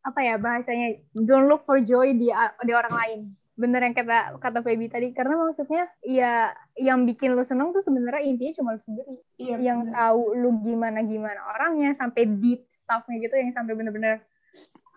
[0.00, 2.30] apa ya bahasanya don't look for joy di
[2.62, 3.20] di orang lain.
[3.58, 8.24] Bener yang kata kata Feby tadi karena maksudnya ya yang bikin lu seneng tuh sebenarnya
[8.24, 9.14] intinya cuma lu sendiri.
[9.36, 9.56] Iya.
[9.60, 9.92] yang bener.
[9.92, 14.24] tahu lu gimana gimana orangnya sampai deep stuffnya gitu yang sampai bener-bener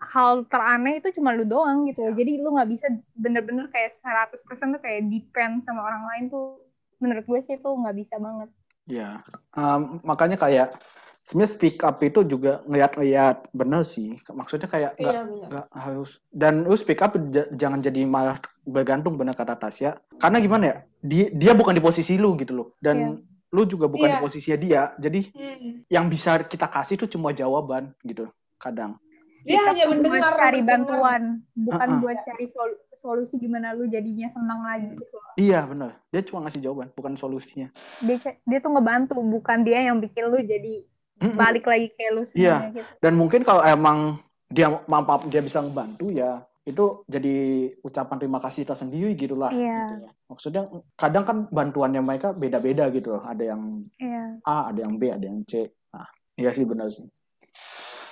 [0.00, 2.04] hal teraneh itu cuma lu doang gitu.
[2.12, 6.60] Jadi lu nggak bisa bener-bener kayak 100% tuh kayak depend sama orang lain tuh.
[7.00, 8.48] Menurut gue sih itu nggak bisa banget.
[8.84, 9.24] Ya,
[9.56, 10.76] Em, makanya kayak
[11.24, 14.20] sebenarnya speak up itu juga ngeliat-ngeliat bener sih.
[14.22, 15.48] Maksudnya kayak nggak Iya benar.
[15.48, 19.96] nggak harus dan lu speak up j- jangan jadi malah bergantung bener kata Tasya.
[20.20, 20.76] Karena gimana ya?
[21.00, 22.68] Dia dia bukan di posisi lu gitu loh.
[22.76, 24.22] Dan lu juga bukan di Iya.
[24.22, 24.82] posisinya dia.
[24.96, 25.72] Jadi Hmm.
[25.88, 29.00] yang bisa kita kasih tuh cuma jawaban gitu kadang.
[29.44, 31.22] Dia Kita hanya buat mendengar cari bantuan
[31.52, 32.00] bukan Uh-uh.
[32.00, 35.92] buat cari sol- solusi gimana lu jadinya senang lagi gitu Iya bener.
[36.08, 37.68] Dia cuma ngasih jawaban, bukan solusinya.
[38.00, 41.38] dia dia tuh ngebantu bukan dia yang bikin lu jadi Mm-mm.
[41.38, 44.18] balik lagi kayak lu sebenarnya gitu Dan mungkin kalau emang
[44.50, 47.36] dia mampu dia bisa ngebantu ya itu jadi
[47.84, 49.52] ucapan terima kasih tersendiri gitu lah.
[49.52, 49.84] Iya.
[49.84, 50.10] gitu ya.
[50.32, 50.62] Maksudnya
[50.96, 53.22] kadang kan bantuannya mereka beda-beda gitu loh.
[53.22, 54.40] Ada yang Iya.
[54.40, 55.68] A, ada yang B, ada yang C.
[55.92, 57.04] Nah, iya sih benar sih.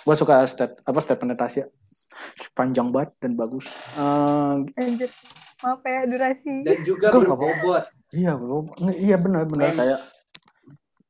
[0.04, 1.64] Gue suka stat, apa statement Tasya.
[2.52, 3.64] Panjang banget dan bagus.
[3.96, 5.08] Eh, Lanjut.
[5.64, 6.54] Maaf ya durasi.
[6.60, 7.84] Dan juga berbobot.
[8.12, 8.36] iya.
[8.36, 10.00] Nge- iya benar, benar kayak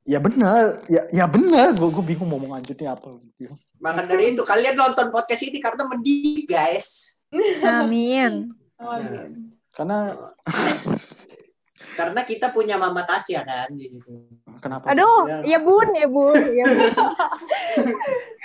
[0.02, 1.78] Ya benar, ya ya benar.
[1.78, 3.54] Gue gue bingung mau lanjutnya apa gitu.
[3.78, 7.14] Maka dari itu kalian nonton podcast ini karena mendidik guys.
[7.62, 8.50] Amin.
[8.82, 9.30] Oh, Nah.
[9.72, 10.18] Karena
[11.92, 14.26] Karena kita punya Mama Tasya kan di situ.
[14.58, 14.90] kenapa?
[14.90, 15.56] Aduh, Ya.
[15.56, 16.92] ya bun, ya bun, ya bun.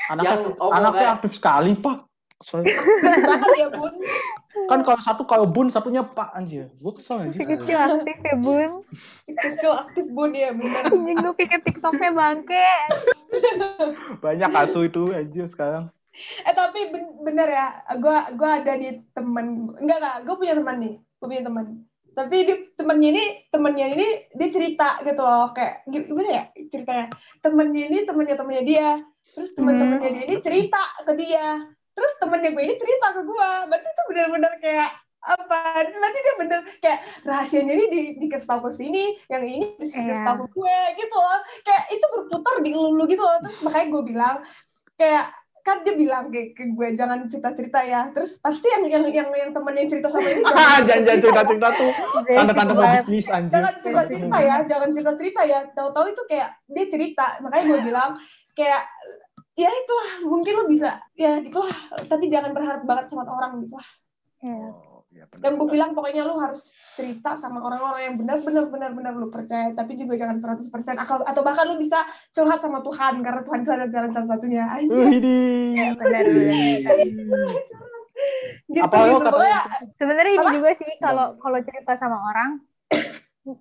[0.09, 2.05] anaknya, omongan- anaknya aktif sekali pak.
[2.37, 2.69] So, banget
[3.63, 3.93] ya bun.
[4.65, 6.73] Kan kalau satu kalau bun satunya pak anjir.
[6.81, 7.39] Gue kesel anjir.
[7.39, 8.71] Si kecil aktif ya bun.
[9.29, 10.89] Kecil aktif bun ya benar.
[10.89, 12.69] Anjing lu pikir TikToknya bangke.
[14.19, 15.93] Banyak asu itu anjir sekarang.
[16.17, 17.67] Eh tapi ben- bener ya,
[18.01, 21.65] gua gua ada di temen enggak enggak, gue punya teman nih, gue punya teman.
[22.17, 26.43] Tapi di temennya ini temennya ini dia cerita gitu loh, kayak gi- gimana ya
[26.73, 27.05] ceritanya?
[27.45, 28.89] Temennya ini temennya temennya dia,
[29.37, 31.61] terus temen-temennya dia ini cerita ke dia,
[31.97, 33.49] terus temennya gue ini cerita ke gue.
[33.65, 34.89] Berarti itu bener-bener kayak
[35.19, 35.59] apa?
[35.83, 40.23] Berarti dia bener kayak rahasianya ini di, dikasih tahu ke sini, yang ini dikasih Iya.
[40.23, 41.39] tahu ke gue gitu loh.
[41.63, 43.37] Kayak itu berputar di lu gitu loh.
[43.41, 44.35] Terus makanya gue bilang
[44.93, 45.25] kayak
[45.61, 49.27] kan dia bilang ke, ke gue jangan cerita cerita ya terus pasti yang yang yang
[49.29, 51.91] yang temen yang cerita sama ini Ah, jangan jangan cerita cerita tuh.
[52.23, 53.03] Tanda-tanda mau Banget.
[53.03, 53.51] bisnis anjir.
[53.51, 57.79] jangan cerita cerita ya jangan cerita cerita ya tahu-tahu itu kayak dia cerita makanya gue
[57.83, 58.09] bilang
[58.55, 58.81] kayak
[59.57, 61.73] ya itulah mungkin lo bisa ya itulah
[62.05, 63.89] tapi jangan berharap banget sama orang gitu lah
[64.37, 64.69] Iya.
[64.69, 65.33] Oh, benar.
[65.41, 66.61] dan gue bilang pokoknya lo harus
[66.93, 71.65] cerita sama orang-orang yang benar-benar benar-benar lo percaya tapi juga jangan 100% akal atau bahkan
[71.65, 72.05] lo bisa
[72.37, 74.63] curhat sama Tuhan karena Tuhan itu adalah jalan satu-satunya
[75.17, 75.37] di.
[75.73, 76.65] Ya, benar, benar.
[78.69, 79.37] gitu, Apa lo gitu.
[79.97, 80.53] Sebenarnya ini Apa?
[80.53, 82.61] juga sih kalau kalau cerita sama orang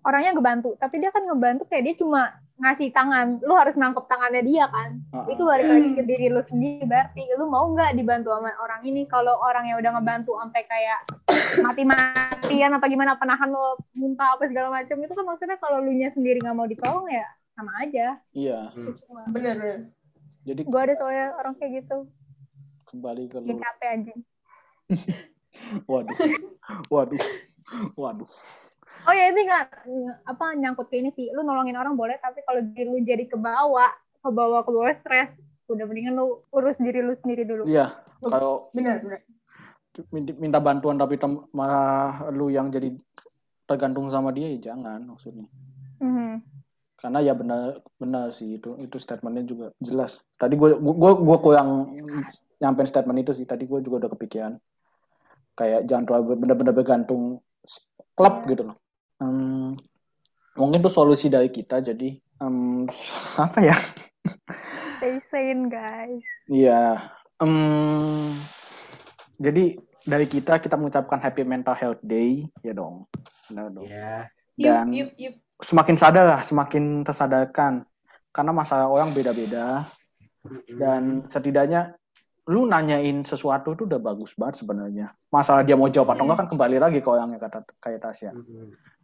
[0.03, 4.41] orangnya ngebantu, tapi dia kan ngebantu kayak dia cuma ngasih tangan, lu harus nangkep tangannya
[4.41, 4.97] dia kan.
[5.13, 8.81] Ah, Itu balik lagi ke diri lu sendiri berarti lu mau nggak dibantu sama orang
[8.83, 10.99] ini kalau orang yang udah ngebantu sampai kayak
[11.67, 16.09] mati-matian apa gimana penahan lo muntah apa segala macam itu kan maksudnya kalau lu nya
[16.17, 18.17] sendiri nggak mau ditolong ya sama aja.
[18.33, 18.73] Iya.
[19.05, 19.79] Cuma, bener bener
[20.47, 22.07] Jadi Gue ada soalnya orang kayak gitu,
[22.89, 23.59] kembali ke lu.
[23.59, 24.21] capek anjing.
[25.91, 26.17] Waduh.
[26.89, 27.23] Waduh.
[27.99, 28.31] Waduh.
[29.07, 29.65] Oh ya ini nggak
[30.27, 31.31] apa nyangkut ke ini sih.
[31.31, 35.31] Lu nolongin orang boleh, tapi kalau diri lu jadi kebawa, kebawa ke bawah stres,
[35.71, 37.71] udah mendingan lu urus diri lu sendiri dulu.
[37.71, 39.21] Iya, kalau bener bener
[40.37, 42.93] minta- bantuan tapi tem- malah lu yang jadi
[43.67, 45.47] tergantung sama dia ya jangan maksudnya.
[46.03, 46.43] Mhm.
[46.97, 50.25] Karena ya benar benar sih itu itu statementnya juga jelas.
[50.41, 51.93] Tadi gue gua gua kurang
[52.59, 53.47] nyampein statement itu sih.
[53.47, 54.53] Tadi gue juga udah kepikiran.
[55.57, 57.41] Kayak jangan terlalu benar-benar bergantung
[58.17, 58.77] klub gitu loh.
[59.17, 59.73] Hmm,
[60.57, 62.85] mungkin itu solusi dari kita jadi em,
[63.45, 63.77] apa ya?
[65.01, 66.25] Stay sane guys.
[66.49, 67.01] Iya.
[67.41, 68.33] em,
[69.37, 73.09] jadi dari kita kita mengucapkan Happy Mental Health Day ya dong.
[73.49, 73.85] Benar dong.
[73.85, 74.29] Ya.
[74.57, 77.85] Dan yup yup yup semakin sadar lah, semakin tersadarkan.
[78.33, 79.89] Karena masalah orang beda-beda
[80.77, 81.97] dan setidaknya
[82.47, 85.11] lu nanyain sesuatu itu udah bagus banget sebenarnya.
[85.33, 88.31] Masalah dia mau jawab atau enggak kan kembali lagi ke orangnya kata kayak Tasya.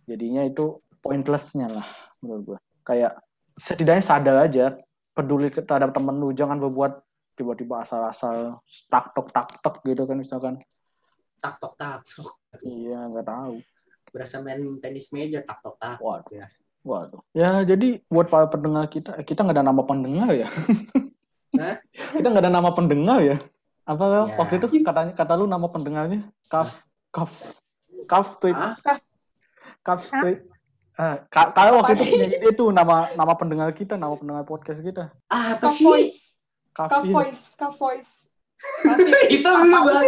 [0.06, 1.86] Jadinya itu pointlessnya lah
[2.22, 2.58] menurut gue.
[2.86, 3.18] Kayak
[3.58, 4.74] setidaknya sadar aja,
[5.12, 8.60] peduli terhadap temen lu, jangan berbuat tiba-tiba asal-asal
[8.92, 10.54] tak tok tak tok gitu kan misalkan.
[11.42, 12.38] tak tok tak tok.
[12.62, 13.58] Iya nggak tahu.
[14.14, 15.98] Berasa main tenis meja tak tok tak.
[15.98, 16.30] Waduh.
[16.30, 16.46] Ya.
[16.86, 17.22] Waduh.
[17.34, 20.46] Ya jadi buat para pendengar kita, eh, kita nggak ada nama pendengar ya.
[21.60, 21.76] Hah?
[22.16, 23.36] kita nggak ada nama pendengar ya.
[23.82, 24.30] Apa?
[24.30, 24.38] Ya.
[24.38, 27.32] waktu itu katanya kata lu nama pendengarnya Kaf Kaf
[28.06, 28.54] Cuff Street.
[28.54, 28.78] Hah?
[29.82, 30.40] Cuff Street.
[30.92, 34.80] Ah, ka- kalau waktu itu punya ide tuh nama nama pendengar kita, nama pendengar podcast
[34.80, 35.08] kita.
[35.26, 36.14] Ah, apa sih?
[36.72, 38.08] cup voice.
[39.34, 40.06] itu lu bang.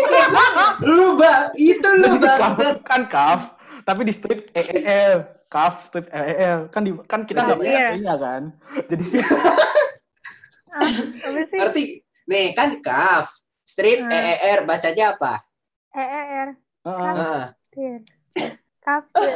[0.80, 2.38] Lu bang, itu lu Jadi bang.
[2.38, 3.40] cuff kan cuff,
[3.82, 5.26] tapi di strip EEL.
[5.46, 6.68] Cuff strip EEL.
[6.68, 7.54] Kan di kan kita Iya.
[7.56, 8.42] punya nya kan.
[8.86, 9.04] Jadi
[10.70, 11.54] Ah, sih?
[11.54, 11.82] Ngerti?
[12.26, 13.30] Nih kan kaf.
[13.64, 14.10] Strip Hmm.
[14.10, 15.42] EER bacanya apa?
[15.90, 16.48] EER.
[16.84, 17.40] Heeh.
[18.84, 19.32] Kafir.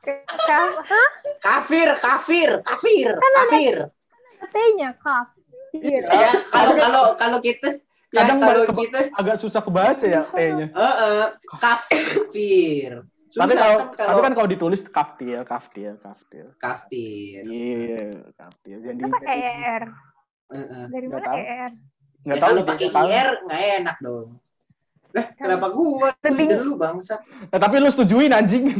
[0.00, 0.16] Kafir.
[0.24, 0.72] Kaf.
[0.82, 1.08] Hah?
[1.38, 3.76] Kafir, kafir, kafir, kafir.
[4.48, 6.00] T-nya kafir.
[6.00, 7.76] Ya, kalau kalau kalau kita
[8.08, 10.72] ya Kadang kalau baru- kita agak susah kebaca ya E-nya.
[10.72, 12.92] Heeh, kafir.
[13.28, 16.46] Susah Tapi kalau kan tapi kan kalau ditulis kaftil, kaftil, kaftil.
[16.56, 17.44] kafir.
[17.44, 18.76] Iya, kaftil.
[18.80, 19.84] Jadi Itu pakai ER.
[20.48, 20.84] Heeh.
[20.88, 21.36] Dari mana tahu.
[21.36, 21.72] ER?
[22.18, 22.86] nggak Ya, tahu kalau pakai.
[22.88, 24.28] IR nggak enak dong.
[25.18, 26.08] Eh, kenapa gua?
[26.10, 27.20] Lu Lebih- ide lu bangsat.
[27.48, 28.70] Eh, tapi lu setujuin anjing.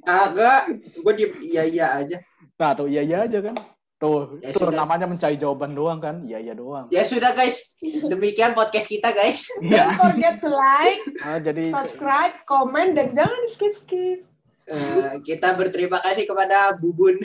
[0.00, 0.62] Kagak,
[0.98, 2.16] gua diem iya iya aja.
[2.54, 3.54] Nah, tuh iya iya aja kan.
[3.94, 4.74] Tuh, Ya itu sudah.
[4.74, 6.22] namanya mencari jawaban doang kan.
[6.22, 6.86] Iya iya doang.
[6.88, 7.72] Ya sudah guys,
[8.04, 9.46] demikian podcast kita guys.
[9.60, 9.86] Iya.
[9.86, 14.18] Don't forget to like, Ah, jadi subscribe, komen, dan jangan di skip-skip.
[14.64, 17.20] Eh, kita berterima kasih kepada Bubun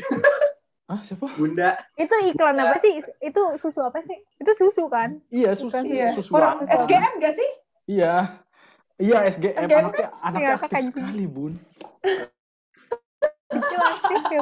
[0.85, 1.29] ah siapa?
[1.31, 1.77] Bunda.
[1.93, 2.97] Itu iklan apa sih?
[3.21, 4.17] Itu susu apa sih?
[4.35, 5.21] Itu susu kan?
[5.29, 6.09] Iya, susu Iya.
[6.11, 6.65] susu Orang?
[6.65, 7.49] SGM gak sih?
[7.87, 8.41] Iya.
[8.99, 11.53] Iya, SGM SGM anaknya anaknya Iya, aktif kakak sekali, Bun.
[13.49, 14.41] Kecil aktif ya.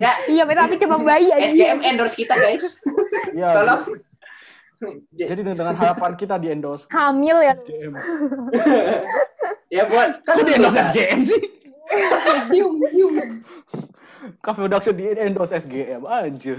[0.00, 1.44] Ya, Iya, tapi coba bayi aja.
[1.46, 2.80] SGM endorse kita guys.
[3.30, 3.48] Iya.
[3.52, 3.82] Tolong.
[5.14, 7.54] Jadi dengan harapan kita di endorse Hamil ya.
[7.54, 7.92] SGM.
[9.70, 11.42] ya buat Kok di endorse SGM sih?
[12.50, 13.14] Dium, dium.
[14.40, 16.58] Cafe Production di endorse SGM anjir.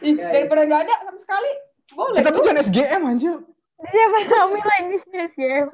[0.00, 0.40] Ih, Ya, ya.
[0.40, 1.50] daripada gak ada sama sekali,
[1.92, 2.36] boleh Kita tuh.
[2.42, 3.34] bukan SGM anjir.
[3.82, 5.66] Siapa yang hamil lagi SGM?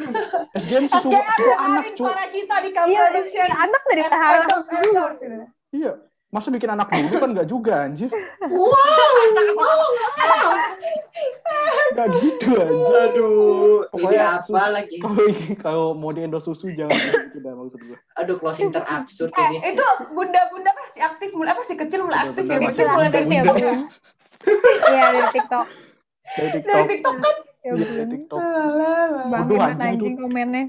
[0.57, 2.07] SGM susu SGM susu anak, hari cuy.
[2.07, 3.45] para kita di Iya, Production.
[3.45, 5.45] iya, anak dari gitu.
[5.71, 5.93] Iya.
[6.29, 8.13] Masa bikin anak dulu kan enggak juga anjir.
[11.89, 12.97] Enggak gitu anjir.
[13.03, 14.97] Aduh, ini Pokoknya apa lagi?
[15.03, 15.25] Kalau
[15.57, 17.97] kalau mau di endorse susu jangan gitu dah maksud gue.
[18.15, 19.73] Aduh, closing terabsurd Eh, ini.
[19.73, 22.57] itu bunda-bunda si aktif mulai apa si kecil mulai aktif ya.
[22.59, 23.27] masih mulai dari.
[23.27, 23.57] TikTok.
[24.87, 25.67] Iya, dari TikTok.
[26.29, 26.59] Dari.
[26.93, 27.35] TikTok kan.
[27.67, 28.39] Ya, Iya, TikTok.
[28.39, 30.23] Bang, Bodoh, anjing anjing itu.
[30.23, 30.65] komennya.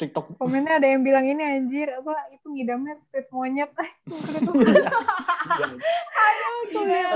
[0.00, 0.24] TikTok.
[0.40, 3.68] Komennya ada yang bilang ini anjir apa itu ngidamnya tweet monyet.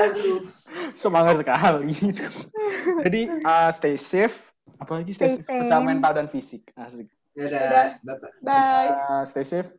[0.05, 0.45] Aduh.
[0.93, 2.29] Semangat sekali gitu.
[3.01, 4.37] Jadi uh, stay safe.
[4.77, 6.69] Apalagi stay, Stay safe secara mental dan fisik.
[6.77, 7.09] Asik.
[7.35, 8.31] Dadah, Bapak.
[8.45, 8.91] Bye.
[8.93, 9.71] Uh, stay safe.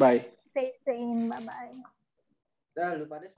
[0.00, 0.24] Bye.
[0.32, 1.76] Stay sane, bye bye.
[2.72, 3.28] Dah, lu pada